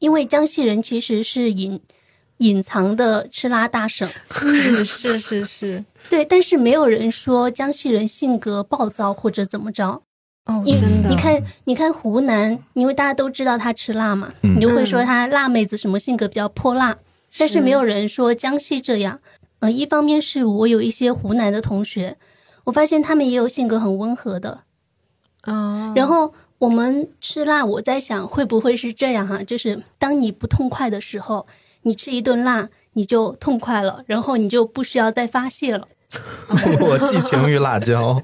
[0.00, 1.80] 因为江西人其实是隐
[2.40, 4.08] 隐藏的吃辣大省，
[4.42, 10.02] 嗯是是是， 对，但是没有人说江西人性格暴躁或者怎么着。
[10.46, 14.56] 哦，因为真的，你看，你看湖南，因为大家都知道他吃辣嘛，嗯。
[14.56, 16.96] 你就会说他辣妹子什么性格比较泼辣，
[17.36, 19.20] 但是没有人说江西这样。
[19.58, 22.16] 呃，一方面是我有一些湖南的同学，
[22.64, 24.62] 我发现他们也有性格很温和的，
[25.44, 31.46] 哦，然后我们吃辣，我在想会不会是这样哈、就是当你不痛快的时候，
[31.82, 35.86] 你吃一顿辣，你就痛快了，然后你就不需要再发泄了。
[36.80, 38.20] 我寄情于辣椒。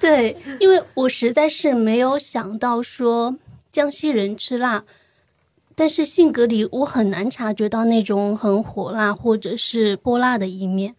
[0.00, 3.36] 对，因为我实在是没有想到说
[3.70, 4.84] 江西人吃辣，
[5.74, 10.94] 但是性格里我很难察觉到那种很火辣或者是泼辣的一面。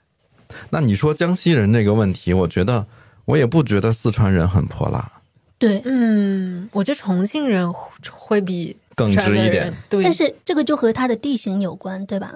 [0.70, 2.86] 那你说江西人这个问题，我觉得
[3.26, 5.12] 我也不觉得四川人很泼辣。
[5.58, 12.32] 对，嗯，我觉得重庆人会会比更四川的直一点，对，但是这个就和它的地形有关，对吧？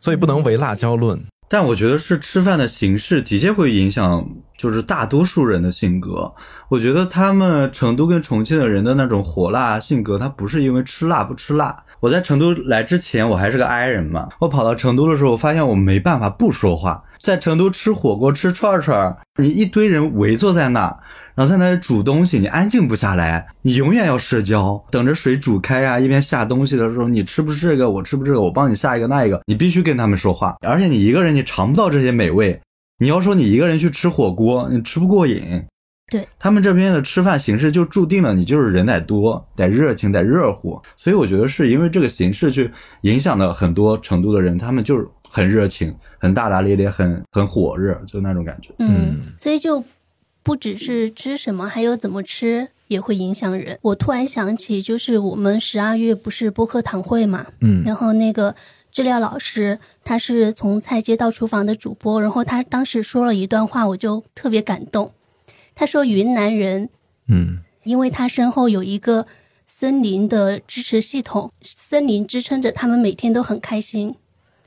[0.00, 1.20] 所以不能唯辣椒论。
[1.46, 6.32] 但我觉得是吃饭的形式的确会影响，就是大多数人的性格。
[6.68, 11.84] 我觉得他们成都跟重庆的人的那种火辣性格，他不是因为吃辣不吃辣。
[12.00, 14.28] 我在成都来之前，我还是个 i 人嘛。
[14.40, 17.04] 我跑到成都的时候，我发现我没办法不说话。
[17.20, 20.94] 在成都吃火锅、吃串串，你一堆人围坐在那，
[21.34, 32.60] 然后在那里煮东西，你安静不下来，你永远要社交，等着水煮开啊，一边下东西的时候，你吃不吃这个，我吃不吃这个，我帮你下一个那一个，你必须跟他们说话，而且你一个人你尝不到这些美味，
[32.98, 35.64] 你要说你一个人去吃火锅，你吃不过瘾。
[36.12, 42.70] 对他们这边的吃饭形式就注定了你就是人得多，得热情，得热乎，所以我觉得是因为这个形式去
[43.00, 48.70] 影响了很多成都的人，他们就是很热情，很大大咧咧，很很火热，就那种感觉。
[48.80, 49.82] 嗯，所以就
[50.44, 53.78] 不只是吃什么，还有怎么吃也会影响人。
[53.82, 58.54] 我突然想起，就是我们十二月不是播客堂会嘛，嗯然后那个
[58.92, 65.10] 治疗老师，他是从菜街到厨房的主播，然后他当时说了一段话，我就特别感动。
[65.74, 66.90] 他说云南人，
[67.26, 69.26] 嗯因为他身后有一个
[69.66, 74.14] 森林的支持系统，森林支撑着他们每天都很开心，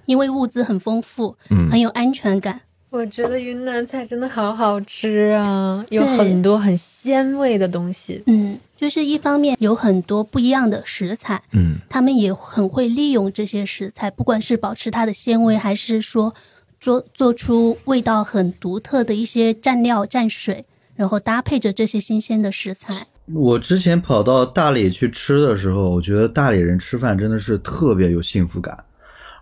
[0.06, 2.62] 因为物资很丰富，嗯很有安全感。
[2.89, 8.23] 我觉得云南菜真的好好吃啊，有很多很鲜味的东西。
[8.28, 16.34] 嗯，就是一方面有很多不一样的食材，嗯他们也很会利用这些食材，不管是保持它的鲜味，还是说
[16.80, 23.08] 做做出味道很独特的一些蘸料蘸水，然后搭配着这些新鲜的食材。
[23.34, 28.82] 我之前跑到大理去吃的时候，我觉得大理人吃饭真的是特别有幸福感，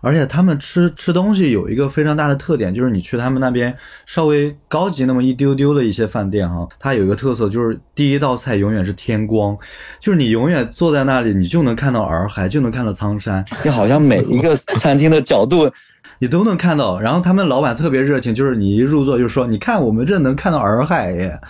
[0.00, 9.56] 而且他们吃吃东西有一个非常大的特点，就是你去他们那边稍微高级那么一丢丢的一些饭店哈，它有一个特色就是第一道菜永远是天光，
[10.00, 15.70] 就是你永远坐在那里，你就能看到洱海，就能看到苍山， 你好像每一个餐厅的角度，
[16.18, 17.00] 你都能看到。
[17.00, 21.40] 然后他们老板特别热情，就是你一入座就说：“你看我们这能看到洱海耶，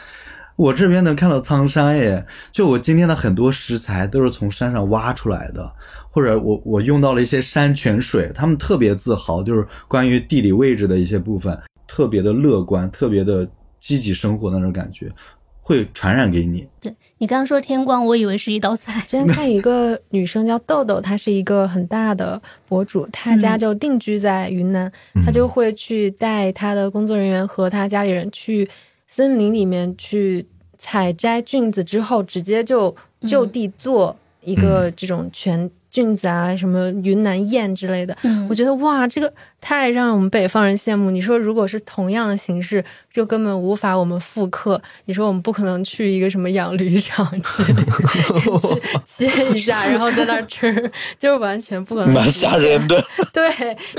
[0.56, 5.70] 我这边能看到苍山耶。”就我今天的很多食材都是从山上挖出来的，
[6.16, 11.55] 或者我我用到了一些山泉水，他们特别自豪，就是关于地理位置的一些部分，
[11.87, 13.46] 特别的乐观，特别的
[13.79, 15.12] 积极生活的那种感觉，
[15.61, 16.66] 会传染给你。
[16.81, 18.98] 对你刚刚说天光，我以为是一道菜。
[19.02, 24.90] 之前 看一个女生叫豆豆，她是一个很大的博主，她家就定居在云南，
[25.22, 28.66] 她就会去带她的工作人员和她家里人去
[29.07, 30.46] 森林里面去
[30.79, 38.14] 采摘菌子，之后直接就就地做一个这种全菌子啊，什么云南燕之类的。
[38.22, 39.32] 嗯我觉得哇，这个
[39.62, 41.11] 太让我们北方人羡慕。
[41.11, 44.80] 你说，如果是同样的形式，就根本无法我们复刻。
[45.06, 50.70] 你说我们不可能去一个什么养驴场去去切一下，然后在那儿吃，
[51.18, 52.12] 就是完全不可能。
[52.12, 52.87] 蛮吓人。
[52.87, 53.02] 的。
[53.32, 53.50] 对，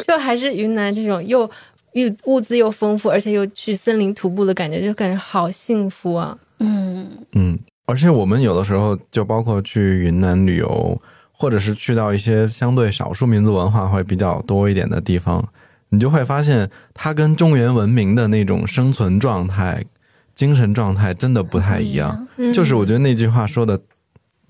[0.06, 1.50] 就还是云南这种又
[1.94, 6.38] 又物资又丰富，而且又去森林徒步的感觉，就感觉好幸福啊！
[6.60, 11.02] 嗯嗯，而且我们有的时候就包括去云南旅游，
[11.40, 15.48] 或者是去到一些相对少数民族文化会比较多一点的地方，
[15.90, 19.86] 你就会发现它跟中原文明的那种生存状态、
[20.34, 22.28] 精神状态真的不太一样。
[22.38, 23.80] 嗯就是我觉得那句话说的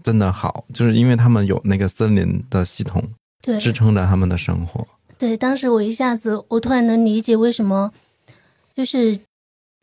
[0.02, 3.04] 真的好，就是因为他们有那个森林的系统
[3.41, 4.88] 对支撑着他们的生活。
[5.17, 7.91] 对，当时我一下子，我突然能理解为什么，
[8.76, 9.19] 就是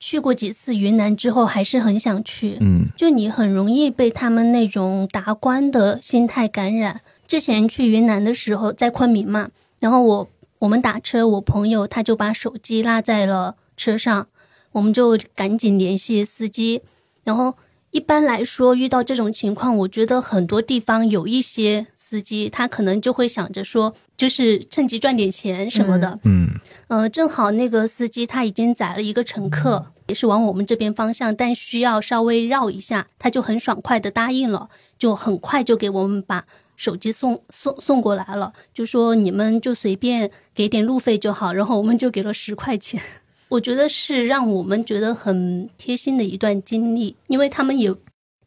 [0.06, 2.58] 去过几次云南之后，还是很想去。
[2.60, 7.00] 嗯就你很容易被他们那种达观的心态感染。
[7.26, 9.48] 之前去云南的时候，在昆明嘛，
[9.80, 14.26] 然后我我们打车，我朋友他就把手机落在了车上，
[14.72, 16.82] 我们就赶紧联系司机。
[17.22, 17.54] 然后
[17.90, 26.20] 一般来说，遇到这种情况，我觉得很多地方有一些司机，他可能就会想着说，就是趁机赚点钱什么的。
[26.24, 26.50] 嗯
[26.88, 36.44] 呃，正好那个司机他已经载了一个乘客，也是往我们这边方向，但需要稍微绕一下，他就很爽快的答应了，就很快就给我们把
[36.76, 43.00] 手机送送送过来了，就说你们就随便给点路费就好，然后我们就给了十块钱。
[43.50, 47.94] 我觉得是让我们觉得很贴心的一段经历，因为他们也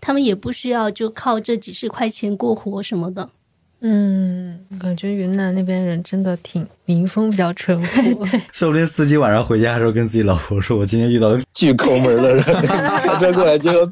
[0.01, 3.29] 他们也不需要就靠这几十块钱过活什么的。
[3.81, 8.25] 嗯，感觉云南那边人真的挺民风比较淳朴。
[8.51, 13.85] 说不定司机晚上回家的时候跟自己老婆说：“我今天遇到巨抠门的人， 开车过来就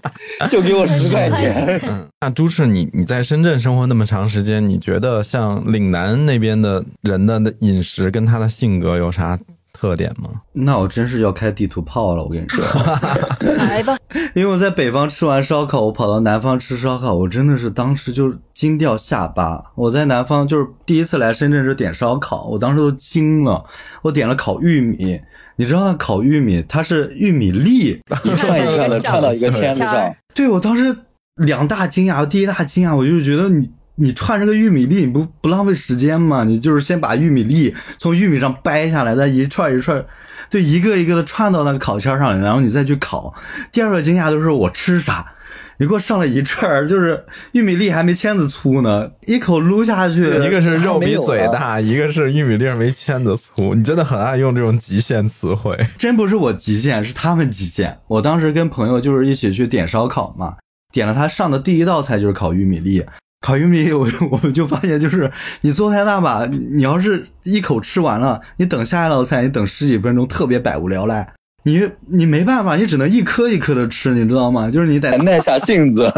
[0.49, 1.79] 就给我十块钱。
[1.87, 9.37] 嗯，那朱赤，你你在深圳生活那么长时间，你觉得像岭南那边的人的饮食跟他的性格有啥
[9.85, 10.29] 特点吗？
[10.51, 12.65] 那我真是要开地图炮了，我跟你说。
[13.57, 13.95] 来吧，
[14.33, 19.63] 因为我在北方吃完烧烤，我跑到南方吃烧烤，我真的是当时就惊掉下巴。
[19.75, 23.63] 我在南方就是第一次来深圳就点烧烤，我当时都惊了。
[24.01, 25.21] 我点了烤玉米，
[25.55, 30.95] 你知道那烤玉米它是玉米粒， 一串一串的串到一个签子上，对我当时
[31.35, 33.69] 两大惊讶，第一大惊讶我就觉得你。
[33.97, 36.43] 你串这个玉米粒，你不不浪费时间吗？
[36.43, 40.05] 你就是先把玉米粒从玉米上掰下来，再一串一串，
[40.49, 43.33] 对，一个一个的串到那个烤签上，然后你再去烤。
[43.71, 45.33] 第二个惊讶就是我吃啥，
[45.77, 53.73] 你给我上了一串儿，就是玉米粒还没签子粗呢，一口撸下去，一个是肉比嘴大，一个是玉米粒儿没签子粗。
[53.75, 55.77] 你真的很爱用这种极限词汇。
[55.97, 57.97] 真不是我极限，是他们极限。
[58.07, 60.55] 我当时跟朋友就是一起去点烧烤嘛，
[60.91, 63.05] 点了他上的第一道菜就是烤玉米粒。
[63.45, 65.31] 烤玉米， 我我们就发现，就是
[65.61, 71.31] 你做太大吧，你要是一口吃完了，你等下一道菜，你等十几分钟，特别百无聊赖。
[71.61, 74.71] 你你没办法，你只能一颗一颗的吃，你知道吗？
[74.71, 76.11] 就是你得得耐下性子。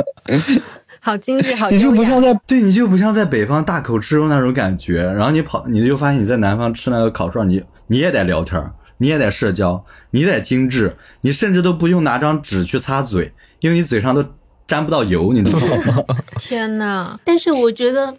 [1.01, 14.25] 好精致，好你就不像在对你就不像在北方大口吃肉那种感觉，然后你跑，你就发现你在南方吃那个烤串，你你也得聊天儿，你也得社交，你得精致，你甚至都不用拿张纸去擦嘴，因为你嘴上都
[14.67, 15.59] 沾不到油，你知道
[15.93, 16.03] 吗？
[16.37, 18.13] 天呐，但是我觉得，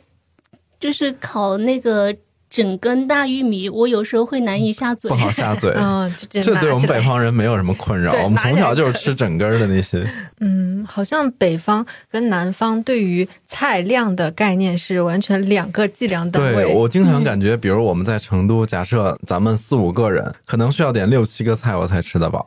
[0.80, 2.14] 就是烤那个
[2.48, 5.14] 整根大玉米，我有时候会难以下嘴不。
[5.16, 5.70] 好下嘴。
[5.76, 10.02] 嗯， 这对我们北方人没有什么困扰，我们从小就是吃整根儿的那些。
[10.40, 16.64] 嗯，好像北方跟南方对于菜量的概念是完全两个计量单位。
[16.64, 22.46] 对我经常感觉，比如我们在成都，假设咱们四五个人，可能需要点六七个菜我才吃得饱。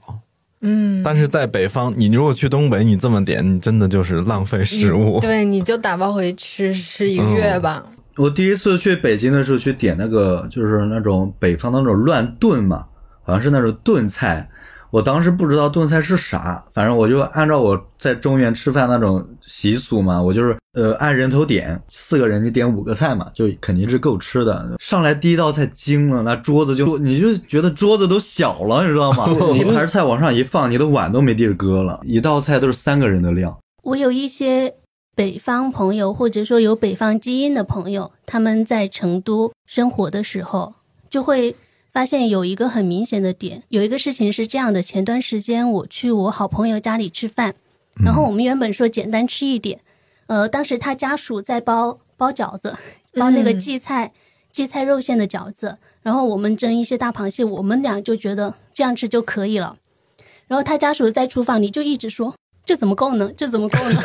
[0.61, 5.19] 嗯，但是在北方，你如果去东北，你这么点，你真的就是浪费食物。
[5.19, 7.83] 对，你就打包回去吃吃一个月吧。
[8.17, 12.85] 我第一次去北京的时候去点那个，就是那种北方的那种乱炖嘛，
[13.23, 14.49] 好像是那种炖菜。
[14.91, 24.69] 我当时不知道炖菜是啥，反正我就按照我在中原吃饭那种习俗嘛，我就是呃按人头点，四个人你点五个菜嘛，就肯定是够吃的。
[24.79, 29.25] 上来第一道菜惊了，那桌子就你就觉得桌子都小了，你知道吗？
[29.55, 33.57] 一盘菜往上一放，你的碗都没地儿搁了，一道菜都是三个人的量。
[33.83, 34.75] 我有一些
[35.15, 40.73] 北方朋友，或者说有北方基因的朋友，他们在成都生活的时候，
[41.09, 41.55] 就会
[41.91, 43.63] 发现有一个很明显的点。
[43.69, 47.55] 有一个事情是这样的：前段时间我去我好朋友家里吃饭，
[48.03, 49.79] 然后我们原本说简单吃一点，
[50.27, 52.77] 呃，当时他家属在包包饺子，
[53.13, 54.13] 包那个嗯荠菜、
[54.51, 59.77] 荠菜肉馅的饺子，然后我们蒸一些大螃蟹，我们俩就觉得这样吃就可以了。
[60.47, 63.31] 然后他家属在厨房里就一直说：“这怎么够呢？
[63.35, 64.01] 这怎么够呢？”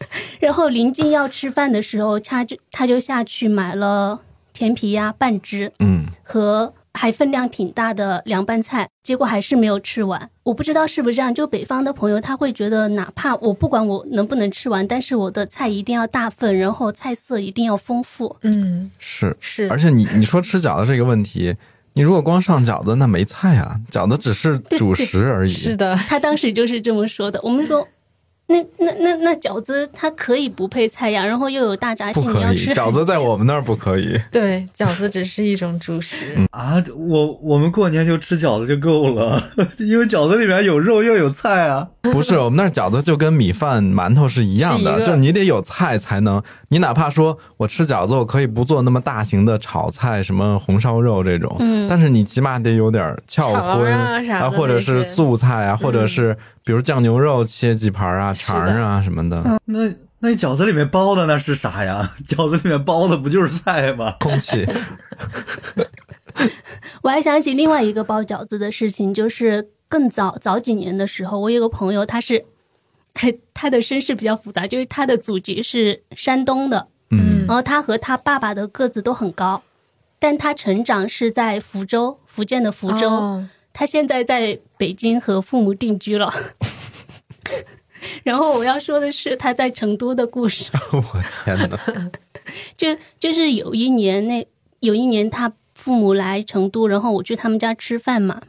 [0.40, 10.30] 然后临近要吃饭的时候，他就他就下去买了甜皮鸭半只嗯，和还分量挺大的凉拌菜，结果还是没有吃完。
[10.42, 18.36] 我不知道是不是这样，就北方的朋友他会觉得，哪怕我不管我能不能吃完，但是我的菜一定要大份，然后菜色一定要丰富。
[18.42, 19.36] 嗯，是。
[19.40, 21.54] 是，而且你你说吃饺子这个问题，
[21.92, 25.52] 你如果光上饺子，那没菜啊，饺子只是主食而已。
[25.52, 27.40] 是的，他当时就是这么说的。
[27.42, 27.86] 我们说，
[28.50, 34.20] 那那那那饺子它可以不配菜呀，然后又有大闸蟹，不可以，你要吃饺子在 我们那儿不可以。
[34.32, 36.36] 对，饺子只是一种主食。
[36.50, 39.40] 啊，我我们过年就吃饺子就够了，
[39.78, 41.86] 因为饺子里面有肉又有菜啊。
[42.02, 46.42] 不是，我们那儿饺子就跟米饭、馒头是一样的，就你得有菜才能。
[46.70, 62.14] 你哪怕说我吃饺子，我可以不做那么大型的炒菜，什么红烧肉这种，嗯但是你起码得有点翘肠荤啊或者是素菜啊，或者是比如酱牛肉切几盘啊、是肠啊什么的，那那饺子里面包的那是啥呀？
[62.28, 64.16] 饺子里面包的不就是菜吗？
[64.20, 64.66] 空气。
[67.02, 72.44] 我还想起另外一个包饺子的事情，就是更早早几年的时候，我有个朋友，他是
[73.54, 79.62] 他的身世比较复杂，就是他的祖籍是山东的，嗯然后他和他爸爸的个子都很高，
[80.18, 83.08] 但他成长是在福州，福建的福州。
[83.08, 86.32] 哦他现在在北京和父母定居了。
[88.22, 90.70] 然后我要说的是他在成都的故事。
[90.90, 92.10] 我天哪！
[92.78, 94.46] 就就是有一年那
[94.78, 98.40] 有一年他父母来成都，然后我去他们家吃饭嘛，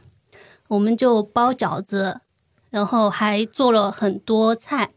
[0.68, 2.22] 我们就包饺子，
[2.70, 4.92] 然后还做了很多菜。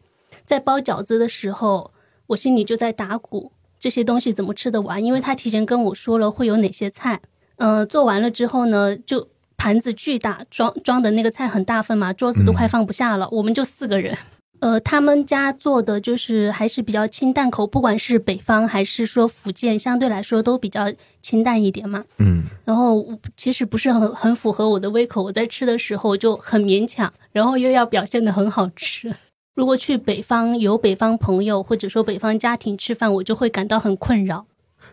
[0.46, 1.92] 在包饺子的时候，
[2.28, 5.04] 我心里就在打鼓，这些东西怎么吃得完？
[5.04, 7.20] 因为他提前跟我说了会有哪些菜。
[7.56, 13.28] 呃，做完了之后呢，就盘子巨大，装装的那个菜很大份嘛，桌子都快放不下了。
[13.30, 14.16] 我们就四个人。
[14.60, 20.90] 呃，他们家做的就是还是比较清淡口，不管是北方还是说福建，相对来说都比较
[21.20, 22.02] 清淡一点嘛。
[22.18, 29.14] 嗯，然后其实不是很很符合我的胃口，我在吃的时候就很勉强，然后又要表现的很好吃。
[29.54, 34.46] 如果去北方有北方朋友或者说北方家庭吃饭，我就会感到很困扰。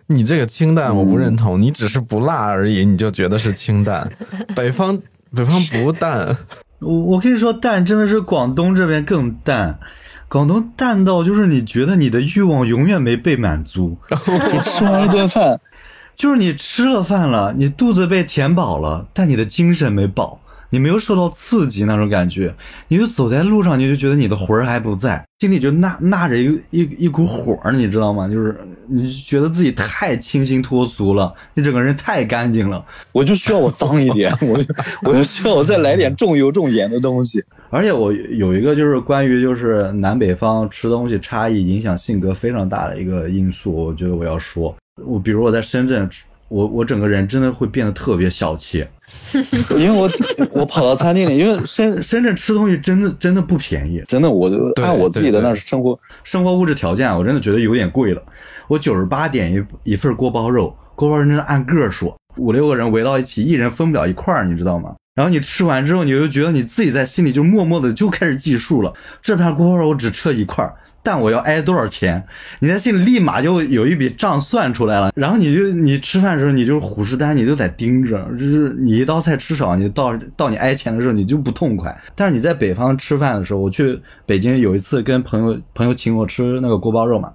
[0.07, 4.09] 你这个清淡我不认同，你只是不辣而已，你就觉得是清淡。
[4.55, 4.99] 北方
[5.35, 6.37] 北方不淡，
[6.79, 9.79] 我我跟你说，淡真的是广东这边更淡，
[10.27, 15.59] 广东淡到就是你觉得你的欲望永远没被满足， 你吃完一顿饭，
[16.15, 20.39] 就是你吃了饭了，你肚子被填饱了，但你的精神没饱，
[20.73, 22.51] 你没有受到刺激那种感觉，
[22.87, 28.27] 你就走在路上，你就觉得你的魂儿还不在，心里就纳纳着一一一股火儿，你知道吗？
[28.27, 32.83] 就是你觉得自己太清新脱俗了，你整个人太干净了。
[33.11, 37.43] 我就需要我脏一点， 我就我就需要我再来点重油重盐的东西。
[37.69, 44.75] 而且我有一个就是关于就是南北方吃东西差异影响性格非常大的一个因素，我觉得我要说，
[45.05, 46.09] 我比如我在深圳，
[46.53, 48.85] 我我整个人真的会变得特别小气。
[49.75, 50.07] 因为我
[50.51, 58.21] 我跑到餐厅里，因为深深圳吃东西真的真的不便宜，真的我就按我自己的那生活，生活物质条件啊我真的觉得有点贵了。
[58.67, 64.93] 我九十八点一一份锅包肉，锅包肉真的按个儿说，五六个人围到一起，一人分不了一块儿，你知道吗？
[65.15, 70.73] 然后你吃完之后，你就觉得你自己在心里就默默的就开始计数了，这片锅包肉我只吃了一块儿，
[71.03, 72.25] 但我要挨多少钱？
[72.59, 81.95] 你在心里立马就有一笔账算出来了，然后你就你吃饭的时候你就是虎视眈，你就得盯着，就是你一道菜吃少，你到到你挨钱的时候你就不痛快。
[82.15, 87.33] 但是你在北方吃饭的时候，我去北京有一次跟朋友朋友请我吃那个锅包肉嘛，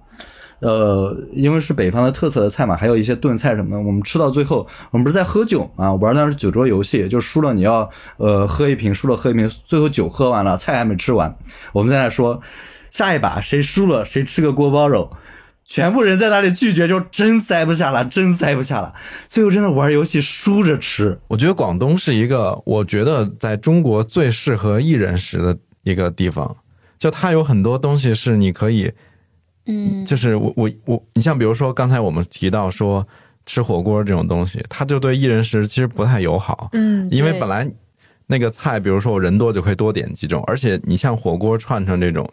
[0.61, 3.83] 呃，因为是北方的特色的菜嘛，还有一些炖菜什么的。
[3.83, 11.37] 我们吃到最后，我们不是在喝酒嘛，玩的是酒桌游戏，就输了你要呃喝一瓶，输了喝一瓶，最后酒喝完了，菜还没吃完，
[11.73, 12.41] 我们在那说
[12.99, 15.09] 下一把谁输了谁吃个锅包肉。
[15.65, 18.93] 全部人在那里拒绝，就真塞不下了，真塞不下了。
[19.29, 26.57] 最后真的玩游戏输着吃，我觉得广东是一个，我觉得在中国最适合一人食的一个地方，
[26.99, 28.91] 就它有很多东西是你可以，
[29.67, 33.07] 嗯，就是我我我，你像比如说刚才我们提到说
[33.45, 37.71] 吃火锅这种东西，它就对一人食其实不太友好，嗯，因为本来
[38.27, 42.27] 那个菜，比如说我人多就可以多点几种，而且你像火锅串串这种，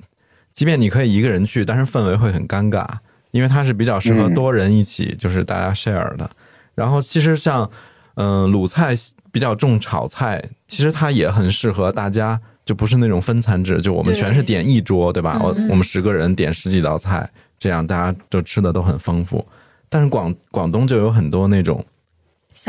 [0.55, 2.87] 即便你可以一个人去，但是氛围会很尴尬，
[3.31, 6.27] 因为它是比较适合多人一起，就是大家 share 的。
[6.73, 7.69] 然后其实像
[8.15, 8.95] 嗯、呃鲁菜
[9.31, 15.37] 比较重炒菜，其实它也很适合大家，就不是那种分餐制，就我们全是点一桌，对吧？
[15.43, 17.29] 我嗯我们十个人点十几道菜，
[17.59, 19.45] 这样大家就吃的都很丰富。
[19.89, 21.85] 但是广广东就有很多那种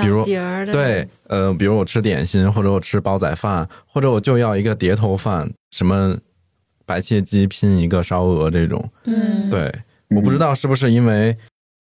[0.03, 0.25] 比如
[0.73, 6.17] 对，呃，比如我吃点心，或者我吃煲仔饭，或者我就要一个碟头饭，什么
[6.87, 8.83] 白切鸡拼一个烧鹅这种。
[9.05, 9.71] 嗯，对，
[10.09, 11.37] 我不知道是不是因为，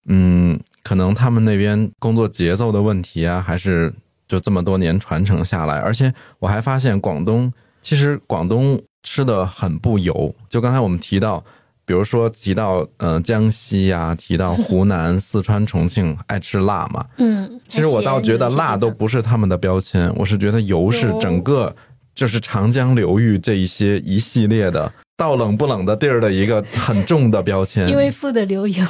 [0.08, 3.92] 嗯，可能他们那边工作节奏的问题啊，还是
[4.28, 5.78] 就这么多年传承下来。
[5.78, 7.50] 而且我还发现广东，
[7.80, 10.34] 其实广东吃的很不油。
[10.48, 11.42] 就刚才我们提到，
[11.84, 21.74] 比如说提到呃江西啊，提到湖南、四川、重庆爱吃辣嘛，嗯，其实我倒觉得辣都不是他们的标签，我是觉得油是整个
[22.16, 27.88] 就是长江流域这一些一系列的到冷不冷的地儿的一个很重的标签。
[27.88, 28.84] 因为富的流油，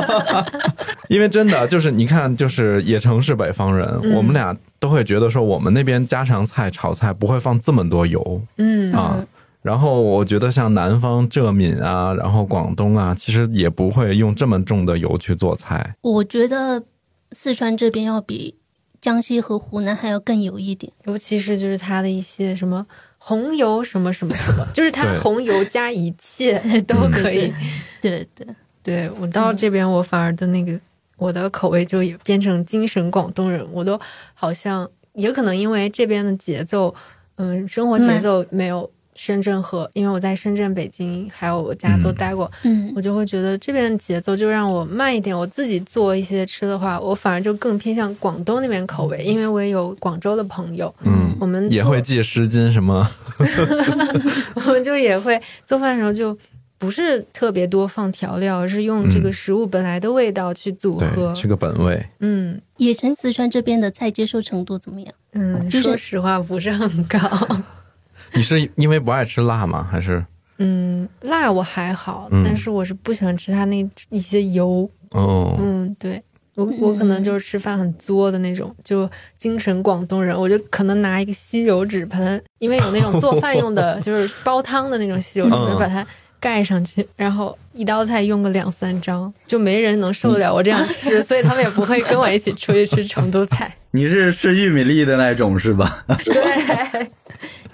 [1.08, 9.24] 因为真的就是你看，就是也城是北方人，嗯我们俩都会觉得说我们那边家常菜炒菜不会放这么多油嗯啊。
[9.62, 15.94] 然后我觉得像南方浙闽啊，然后广东啊，其实也不会用这么重的油去做菜。
[16.00, 16.82] 我觉得
[17.30, 18.56] 四川这边要比
[19.02, 20.90] 江西和湖南还要更油一点。
[21.04, 22.86] 尤其是就是它的一些什么
[23.18, 27.52] 红油什么什么什么，就是它红油加一切 都可以。
[28.00, 28.46] 对对，
[28.82, 30.80] 对我到这边，我反而的那个
[31.16, 34.00] 我的口味就也变成精神广东人，我都
[34.34, 36.94] 好像也可能因为这边的节奏，
[37.36, 45.36] 嗯，生活节奏没有深圳和，因为我在深圳、北京还有我家都嗯待过，嗯我就会觉得这边的节奏就让我慢一点。
[45.36, 53.08] 我自己做一些吃的话，我反而就更偏向广东那边口味，因为我也有广州的朋友，嗯，我们也会记湿巾什么。
[54.54, 56.36] 我们就也会做饭的时候就
[56.78, 61.34] 不是特别多放调料，而是用这个嗯食物本来的味道去组合对，。
[61.34, 62.04] 是个本味。
[62.20, 65.14] 嗯野城四川这边的菜接受程度怎么样？
[65.32, 67.18] 嗯，就是说实话不是很高。
[68.34, 69.86] 你是因为不爱吃辣吗？
[69.90, 70.24] 还是
[70.58, 74.88] 嗯，辣我还好，嗯但是我是不喜欢吃它那一些油。
[75.10, 75.56] 哦？
[75.58, 76.22] 嗯，对。
[76.54, 79.08] 我我可能就是吃饭很作的那种，就
[79.38, 86.06] 精神广东人，我就可能拿一个吸油纸把它，因为有那种做饭用的， 就是煲汤的那种吸油纸，嗯把它
[86.38, 93.74] 盖上去，然后一道菜用个两三张，就没人能受得了我这样吃，所以他们也不会跟我一起出去吃成都菜。
[93.92, 96.04] 你是吃玉米粒的那种是吧？
[96.22, 97.10] 对，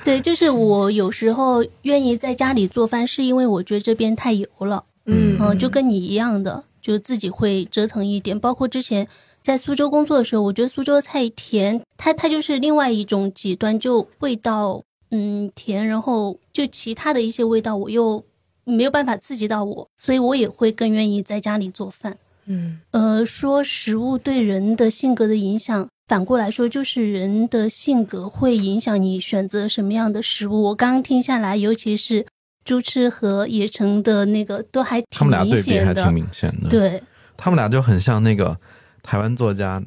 [0.04, 8.38] 对，就是我有时候愿意在家里做饭，是因为我觉得这边太油了，嗯嗯、就跟你一样的，就自己会折腾一点。
[8.38, 9.06] 包括之前
[9.42, 18.24] 在苏州工作的时候，我觉得苏州菜甜，它它就是另外一种极端，就味道嗯甜，然后就其他的一些味道我又
[18.64, 22.16] 没有办法刺激到我，所以我也会更愿意在家里做饭。
[22.46, 30.62] 嗯呃，说食物对人的性格的影响，反过来说就是人的性格会影响你选择什么样的食物。
[30.62, 32.26] 我刚刚听下来，尤其是
[32.64, 36.04] 猪吃和野城的那个，都还他挺明们俩对比还显的。
[36.04, 37.02] 挺明显的。，对，
[37.36, 38.58] 他们俩就很像那个
[39.02, 39.82] 台湾作家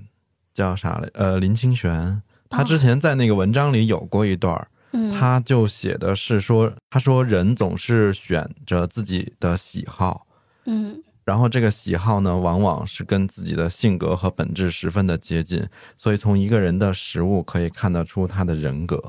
[0.54, 1.10] 叫啥来？
[1.14, 2.22] 呃，林清玄。
[2.50, 4.68] 他之前在那个文章里有过一段
[5.18, 10.28] 他就写的是说，他说人总是选着自己的喜好，
[10.66, 15.66] 嗯然后这个喜好呢，往往是跟自己的性格和本质十分的接近，
[15.98, 19.02] 所以从一个人的食物可以看得出他的人格。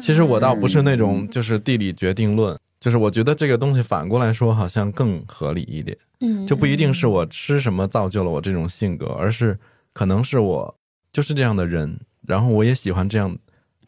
[0.00, 9.58] 其实我倒不是那种就是地理决定论，就是我觉得这个东西反过来说好像更合理一点，嗯，就不一定是我吃什么造就了我这种性格，而是
[9.92, 10.74] 可能是我
[11.12, 13.36] 就是这样的人，然后我也喜欢这样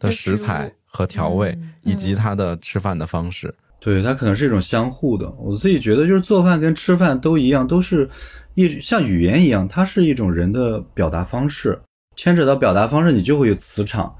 [0.00, 3.54] 的食材和调味，嗯以及他的吃饭的方式。
[3.84, 5.30] 对，它可能是一种相互的。
[5.38, 8.08] 我自己觉得，就是做饭跟吃饭都一样，都是
[8.54, 11.78] 一像语言一样，它是一种人的表达方式。
[12.16, 14.10] 牵扯到表达方式，你就会有磁场。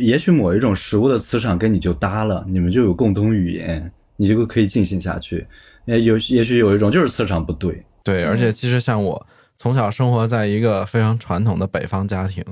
[0.00, 5.46] 也许某一种食物的磁场跟你就搭了，你们就有共同语言，你就可以进行下去。
[5.84, 9.26] 也有也许有一种就是磁场不对，对，而且其实像我
[9.58, 12.42] 从小生活在一个非常传统的北方家庭，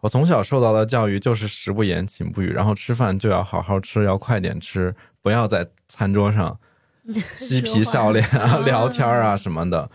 [0.00, 4.94] 我从小受到的教育就是食不言，寝不语，然后吃饭就要好好吃，要快点吃，
[5.24, 6.58] 不要在餐桌上
[7.34, 9.90] 嬉皮笑脸啊、聊天啊什么的。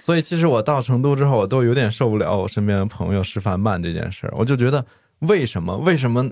[0.00, 4.84] 所以其实我到成都之后，我都有点受不了我身边的朋友吃饭慢这件事儿，我就觉得
[5.20, 5.78] 为什么？
[5.78, 6.30] 为什么？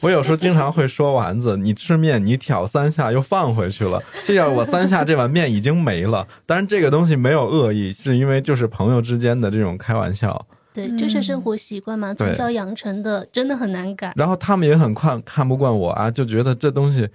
[0.00, 6.26] 我有时候经常会说丸子，你吃面你挑三下又放回去了，这样我三下这碗面已经没了。
[6.44, 10.46] 当然这个东西没有恶意，是因为就是朋友之间的这种开玩笑。
[10.72, 14.12] 对，就是生活习惯嘛，从小养成的，真的很难改。
[14.16, 17.08] 然后他们也很看看不惯我啊，就觉得这东西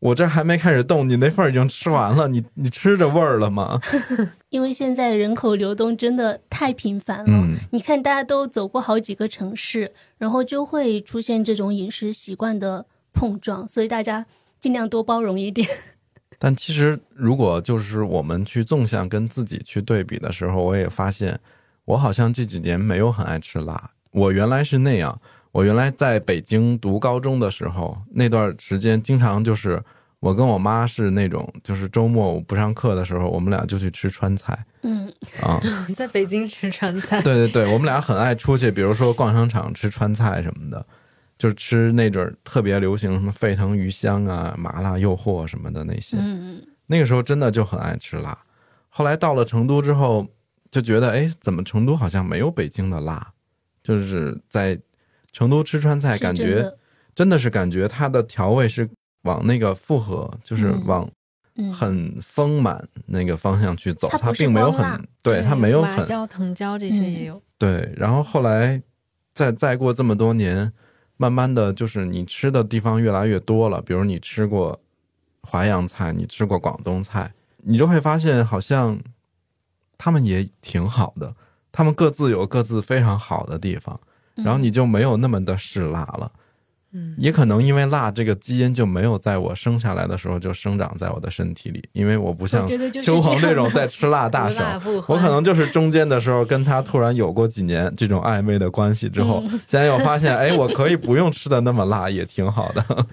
[0.00, 3.78] 我这还没开始动，你那份儿已经吃完了，你你吃着味儿了吗？
[4.48, 7.24] 因为现在人口流动真的太频繁了。
[7.28, 14.24] 嗯你看，大家都走过好几个城市，然后就会出现这种饮食习惯的碰撞，所以大家
[14.58, 15.68] 尽量多包容一点。
[16.38, 21.38] 但其实，如果就是我们去纵向跟自己去对比的时候，我也发现，
[21.84, 23.90] 我好像这几年没有很爱吃辣。
[24.12, 25.20] 我原来是那样，
[25.52, 29.82] 我原来在北京读高中的时候，那段时间经常就是
[30.20, 35.60] 我跟我妈是那种，就是周末我不上课的时候，我们俩就去吃川菜嗯，啊。
[35.96, 40.86] 在北京吃川菜，对对对，我们俩很爱出去，比如说逛商场吃川菜什么的，
[41.36, 46.16] 就是吃那阵儿特别流行什么沸腾鱼香啊、麻辣诱惑什么的那些。
[46.20, 48.38] 嗯，那个时候真的就很爱吃辣。
[48.88, 50.26] 后来到了成都之后，
[50.70, 53.32] 就觉得哎，怎么成都好像没有北京的辣？
[53.82, 54.78] 就是在
[55.32, 56.72] 成都吃川菜，感觉
[57.14, 57.38] 真的。
[57.38, 58.88] 是感觉它的调味是
[59.22, 60.82] 往那个复合，就是嗯。
[60.86, 61.10] 往
[61.56, 61.72] 嗯。
[61.72, 67.42] 很丰满那个方向去走，它并没有很对，它没有很麻椒、藤椒这些也有。
[67.58, 68.80] 对，然后后来
[69.34, 70.72] 再再过这么多年，
[71.18, 74.78] 慢慢的就是你吃的地方越来越多了，比如你吃过
[75.42, 78.98] 淮扬菜，你吃过广东菜，你就会发现好像
[79.98, 81.34] 他们也挺好的，
[81.70, 84.00] 他们各自有各自非常好的地方，
[84.36, 86.30] 然后你就没有那么的嗜辣了。
[86.92, 103.06] 嗯，也可能因为辣这个基因就没有在我生下来的时候就生长在我的身体里，因为我不像我觉得就是邱鹏这种在吃辣大无省，我可能就是中间的时候跟他突然有过几年这种暧昧的关系之后，现在又发现，哎，我可以不用吃的那么辣，也挺好的。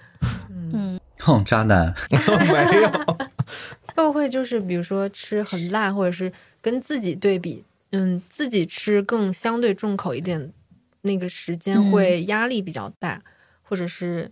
[0.49, 1.93] 嗯，哼，渣男。
[2.09, 2.89] 没有，
[3.95, 10.51] 会不会就是比如说吃很辣，或者是跟自己对比，嗯，自己吃更相对重口一点，
[11.01, 11.91] 那个时间嗯。
[11.91, 13.21] 会压力比较大，
[13.61, 14.31] 或者是。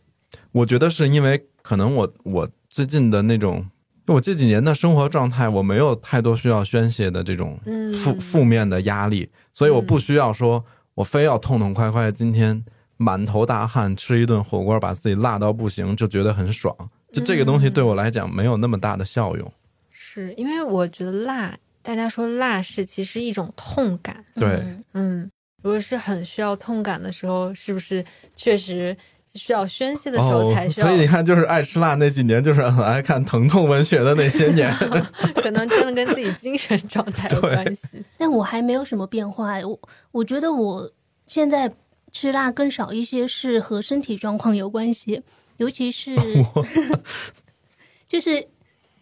[0.51, 3.69] 我觉得是因为可能我我最近的那种，
[4.07, 7.93] 我这几年的生活状态，我没有太多需要宣泄的这种嗯。
[7.93, 12.63] 负负面的压力，所以我不需要说我非要痛痛快快今天
[12.97, 16.75] 满头大汗吃一顿火锅，把自己辣到不行，就觉得很爽。
[17.11, 19.53] 就这个东西对我来讲没有那么大的效用。
[19.89, 24.47] 是因为我觉得辣，大家说辣是其实一种痛感，对。
[24.47, 25.31] 嗯嗯，
[25.65, 28.05] 如果是很需要痛感的时候，是不是
[28.35, 28.95] 确实
[29.33, 30.85] 需要宣泄的时候才需要？
[30.85, 34.71] 哦所以你看，就是爱吃辣那几年，就是很爱看疼痛文学的那些年。
[35.41, 38.05] 可能真的跟自己精神状态有 关系。
[38.15, 39.79] 但我还没有什么变化哎，我
[40.11, 40.91] 我觉得我
[41.25, 41.73] 现在
[42.11, 45.23] 吃辣更少一些，是和身体状况有关系，
[45.57, 46.15] 尤其是
[48.07, 48.47] 就是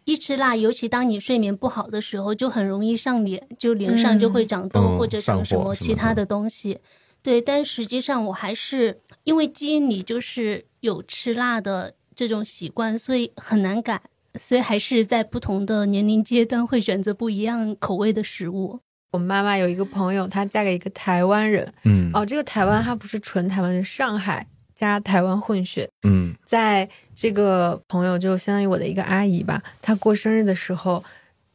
[0.06, 6.80] 一吃辣，尤其当你睡眠不好的时候，就很容易上脸，就脸上就会长痘、嗯或者长什么么其他的的东西。
[7.22, 14.02] 对，但实际上我还是因为基因里就是有吃辣的这种习惯，所以很难改。
[14.40, 18.80] 所以还是在不同的年龄阶段会选择不一样口味的食物。
[19.12, 24.48] 我妈妈有一个朋友，她嫁给一个台湾人，嗯哦，这个台湾它不是纯台湾，是上海
[24.84, 25.90] 加台湾混血。
[26.04, 26.36] 嗯。
[26.46, 31.04] 在这个朋友就相当于我的一个阿姨吧，她过生日的时候，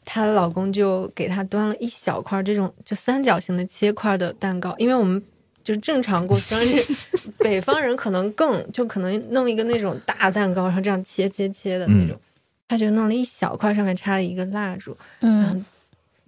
[0.05, 5.23] 她老公就给她端了一小块这种就三角形的切块的蛋糕，因为我们
[5.63, 6.83] 就正常过生日，
[7.39, 12.19] 北方人可能更就可能弄一个那种大蛋糕，然后这样切切切的那种，
[12.67, 15.65] 她就弄了一小块，上面插了一个蜡烛，嗯。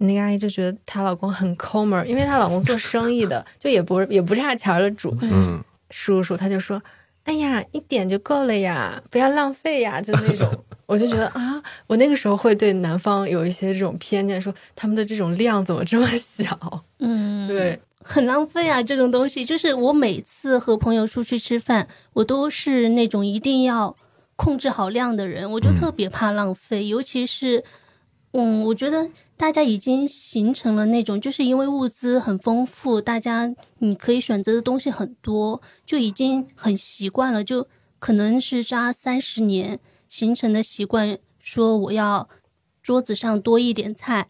[0.03, 5.15] 那个阿姨就觉得她老公很抠门，因为她老公做生意的， 就也不也不差钱的主。
[5.21, 6.81] 嗯，叔叔他就说
[7.25, 10.49] ：“哎呀，一点就够了呀，不要浪费呀。”就那种，
[10.87, 16.83] 我就觉得啊，我那个时候会对南方有一些这种偏见，说他们的这种量怎么这么小？
[16.99, 19.45] 嗯，对，很浪费啊，这种东西。
[19.45, 23.95] 就是我每次和朋友出去吃饭，我都是那种一定要
[24.35, 27.63] 控制好量的人，我就嗯特别怕浪费，尤其是，
[28.33, 29.07] 嗯，我觉得
[29.41, 37.67] 大家已经形成了那种，就是因为物资很丰富，大家你可以选择的东西很多，就已经很习惯了，就
[37.97, 42.29] 可能是扎三十年形成的习惯，说我要
[42.83, 44.27] 桌子上多一点菜。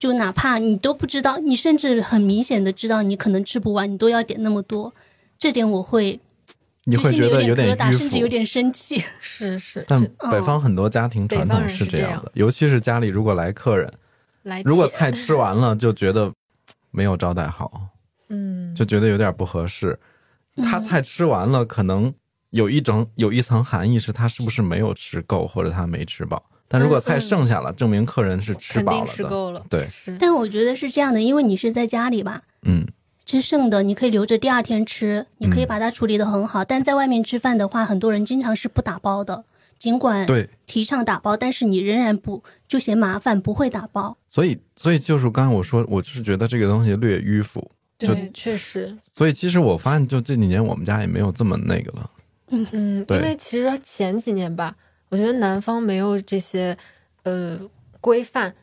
[0.00, 4.92] 就哪怕你都不知道，你甚至很明显的知道你可能吃不完，你都要点那么多，
[5.38, 6.18] 这点我会
[6.82, 8.26] 你会就心里觉得点有疙瘩，甚至有。
[8.26, 9.00] 点生气。
[9.20, 13.88] 是是，但北方很多家庭传统是这样这样的，尤其是家里如果来客人，
[14.44, 16.32] 来如果菜吃完了就觉得
[16.90, 17.88] 没有招待好，
[18.30, 19.98] 嗯，就觉得有点不合适。
[20.62, 22.14] 他菜吃完了，可能
[22.50, 26.40] 有一种有一层含义是他是不是没有吃够，或者他没吃饱。
[26.68, 29.12] 但如果菜剩下了，证明客人是吃饱了的。
[29.12, 32.86] 吃够了，对，是但我觉得是这样的，因为你是在家里吧，嗯，
[33.26, 36.64] 吃剩的你可以留着第二天吃，你可以嗯把它处理的很好。
[36.64, 39.44] 但在外面吃饭的话，很多人经常是不打包的，
[39.78, 44.16] 尽管对，提倡打包，但是你仍然不就嫌麻烦，不会打包。
[44.28, 47.70] 所以所以就是刚才我说，我就是觉得这个东西略迂腐。
[47.96, 52.10] 对，确实，所以其实我发现，就这几年我们家也没有这么那个了。
[52.48, 54.74] 嗯，嗯因为其实前几年吧，
[55.08, 56.76] 我觉得南方没有这些
[57.22, 57.58] 呃
[58.00, 58.54] 规范，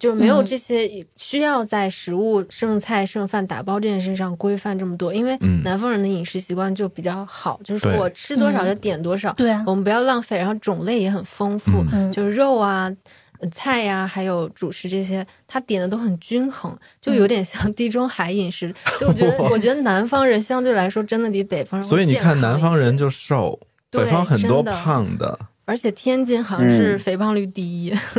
[0.00, 5.14] 就是没有嗯这些需要在食物剩菜剩饭打包这件事上规范这么多。
[5.14, 11.70] 因为嗯南方人的饮食习惯就比较好，就是说我吃多少嗯就点多少，对啊，我们不要浪费，然后种类也很丰富，
[12.12, 12.92] 就是肉啊。
[13.38, 18.74] 呃菜呀、还有主食这些，他点的都很均衡，就嗯有点像地中海饮食。
[18.98, 23.60] 所以我觉得， 我觉得南方人相对来说真的比北方人所以你看，南方人就瘦，
[23.90, 25.38] 北方很多胖的。
[25.66, 27.90] 而且天津好像是嗯肥胖率第一，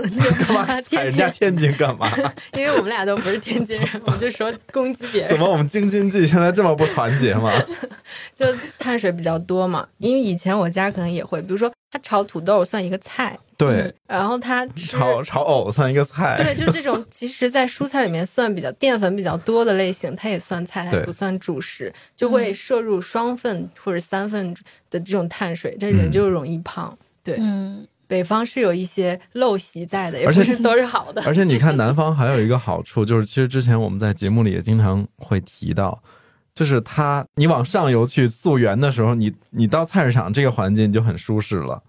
[0.45, 2.11] 干嘛 踩天人家天津干嘛？
[2.53, 7.51] 因为我们俩都不是天津人，我就说攻击别人，怎么我们京津冀现在这么不团结吗？
[8.37, 8.45] 就
[8.77, 9.87] 碳水比较多嘛。
[9.97, 16.35] 因为以前我家可能也会，比如说他炒土豆算一个菜，对，然后他炒炒藕算一个菜。
[16.37, 24.53] 对，就这种，其实，在蔬菜里面算比较淀粉比较多的类型，它也算菜，它也不算主食，就会摄入双份或者三份
[24.91, 26.95] 的这种碳水，这人嗯就容易胖。
[27.27, 31.21] 对，嗯，北方是有一些陋习在的，也而且不是都是好的。
[31.25, 36.01] 而且你看，南方还有一个好处，就是其实之前我们在节目里也经常会提到，
[36.55, 41.83] 就是它你往上游去溯源的时候，你你到菜市场这个环境你就很舒适了。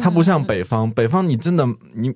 [0.00, 2.14] 它不像北方，北方你真的你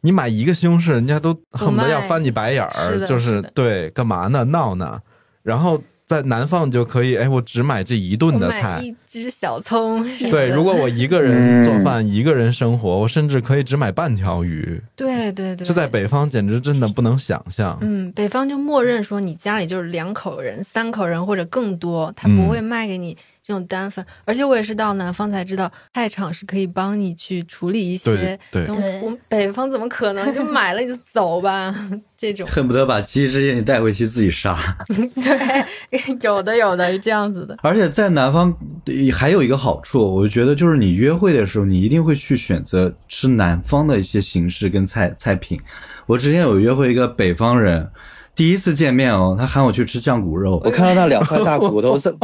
[0.00, 5.00] 你买一个西红柿，人家都恨不得要翻你白眼儿，就是的对干嘛呢闹呢？
[5.42, 8.80] 然后在南方就可以，哎，我只买这一顿的菜。
[8.82, 14.80] 一只小葱对，如果我一个人做饭，一个人生活，我甚至可以只买半条鱼。
[14.94, 17.78] 对对对，这在北方简直真的不能想象。
[17.80, 23.16] 嗯，北方就默认说你家里就是两口人、三口人或者更多，他嗯不会卖给你
[23.46, 24.04] 这种单反。
[24.24, 28.88] 而且我也是到南方才知道，菜场是可以帮你去处理一些东西。
[28.88, 31.74] 对我们北方怎么可能就买了你就走吧？
[32.16, 34.56] 这种恨不得把鸡直接你带回去自己杀。
[34.88, 37.58] 对，有的有的这样子的。
[37.62, 38.48] 而且在南方
[38.86, 45.60] 呃还有一个好处，我觉得就是你约会的时候，你一定会去选择吃南方的一些形式跟菜菜品。
[46.06, 47.90] 我之前有约会一个北方人，
[48.34, 50.70] 第一次见面哦，他喊我去吃酱骨肉我。
[50.70, 52.14] 看到那两块大骨头 是，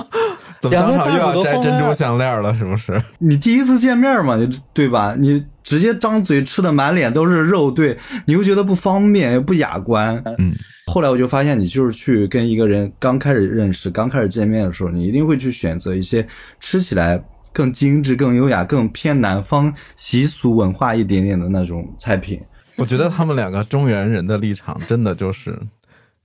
[0.60, 2.54] 怎么当场又要摘珍珠项链了？
[2.54, 3.02] 是不是？
[3.18, 5.14] 你第一次见面嘛，你对吧？
[5.18, 7.96] 你直接张嘴吃的满脸都是肉，对，
[8.26, 10.22] 你又觉得不方便，又不雅观。
[10.38, 10.52] 嗯，
[10.86, 16.26] 后来我就发现，你就是去跟一个人刚开始认识、刚开始见面的时候，你一定会去选择一些
[16.60, 22.40] 吃起来更精致、更优雅、更偏南方习俗文化一点点的那种菜品。
[22.76, 25.58] 我觉得他们两个中原人的立场真的就是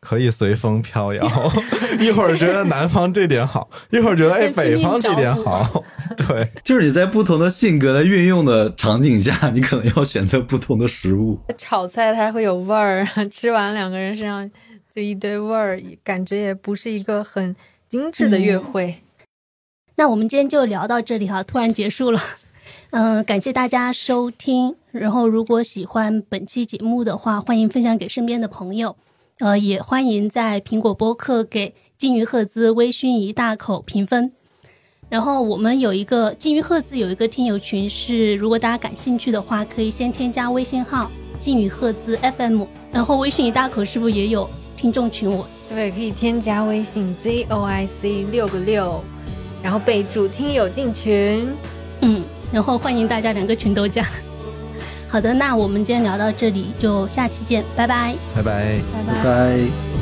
[0.05, 1.51] 可以随风飘摇，
[1.99, 5.83] 一会儿觉得南方这点好，一会儿觉得哎北方这点好。
[6.15, 11.39] 对，就是你在不同的性格的运用的场景下，你可能要选择不同的食物。
[11.57, 14.49] 炒菜它会有味儿， 吃完两个人身上
[14.93, 17.55] 就一堆味儿，感觉也不是一个很
[17.89, 19.01] 精致的约会。
[19.95, 22.19] 那我们今天就聊到这里哈，突然结束了。
[22.91, 24.75] 嗯、感谢大家收听。
[24.91, 28.95] 然后，如果喜欢本期节目的话，欢迎分享给身边的朋友。
[29.39, 34.31] 呃，也欢迎在苹果播客给金鱼赫兹微醺一大口评分。
[35.09, 42.63] 然后我们有一个金鱼赫兹有一个听友群是，如果大家感兴趣的话，可以先添加微信号金鱼赫兹 FM，
[42.93, 45.29] 然后微信一大口是不是也有听众群？
[45.29, 49.03] 我对，可以添加微信 z o i c 六个六，
[49.61, 51.45] 然后备注听友进群。
[51.99, 52.23] 嗯，
[52.53, 54.07] 然后欢迎大家两个群都加。
[55.15, 58.13] 好的，那我们今天聊到这里，就下期见，拜拜。
[58.35, 58.81] 拜拜。
[59.07, 59.94] 拜拜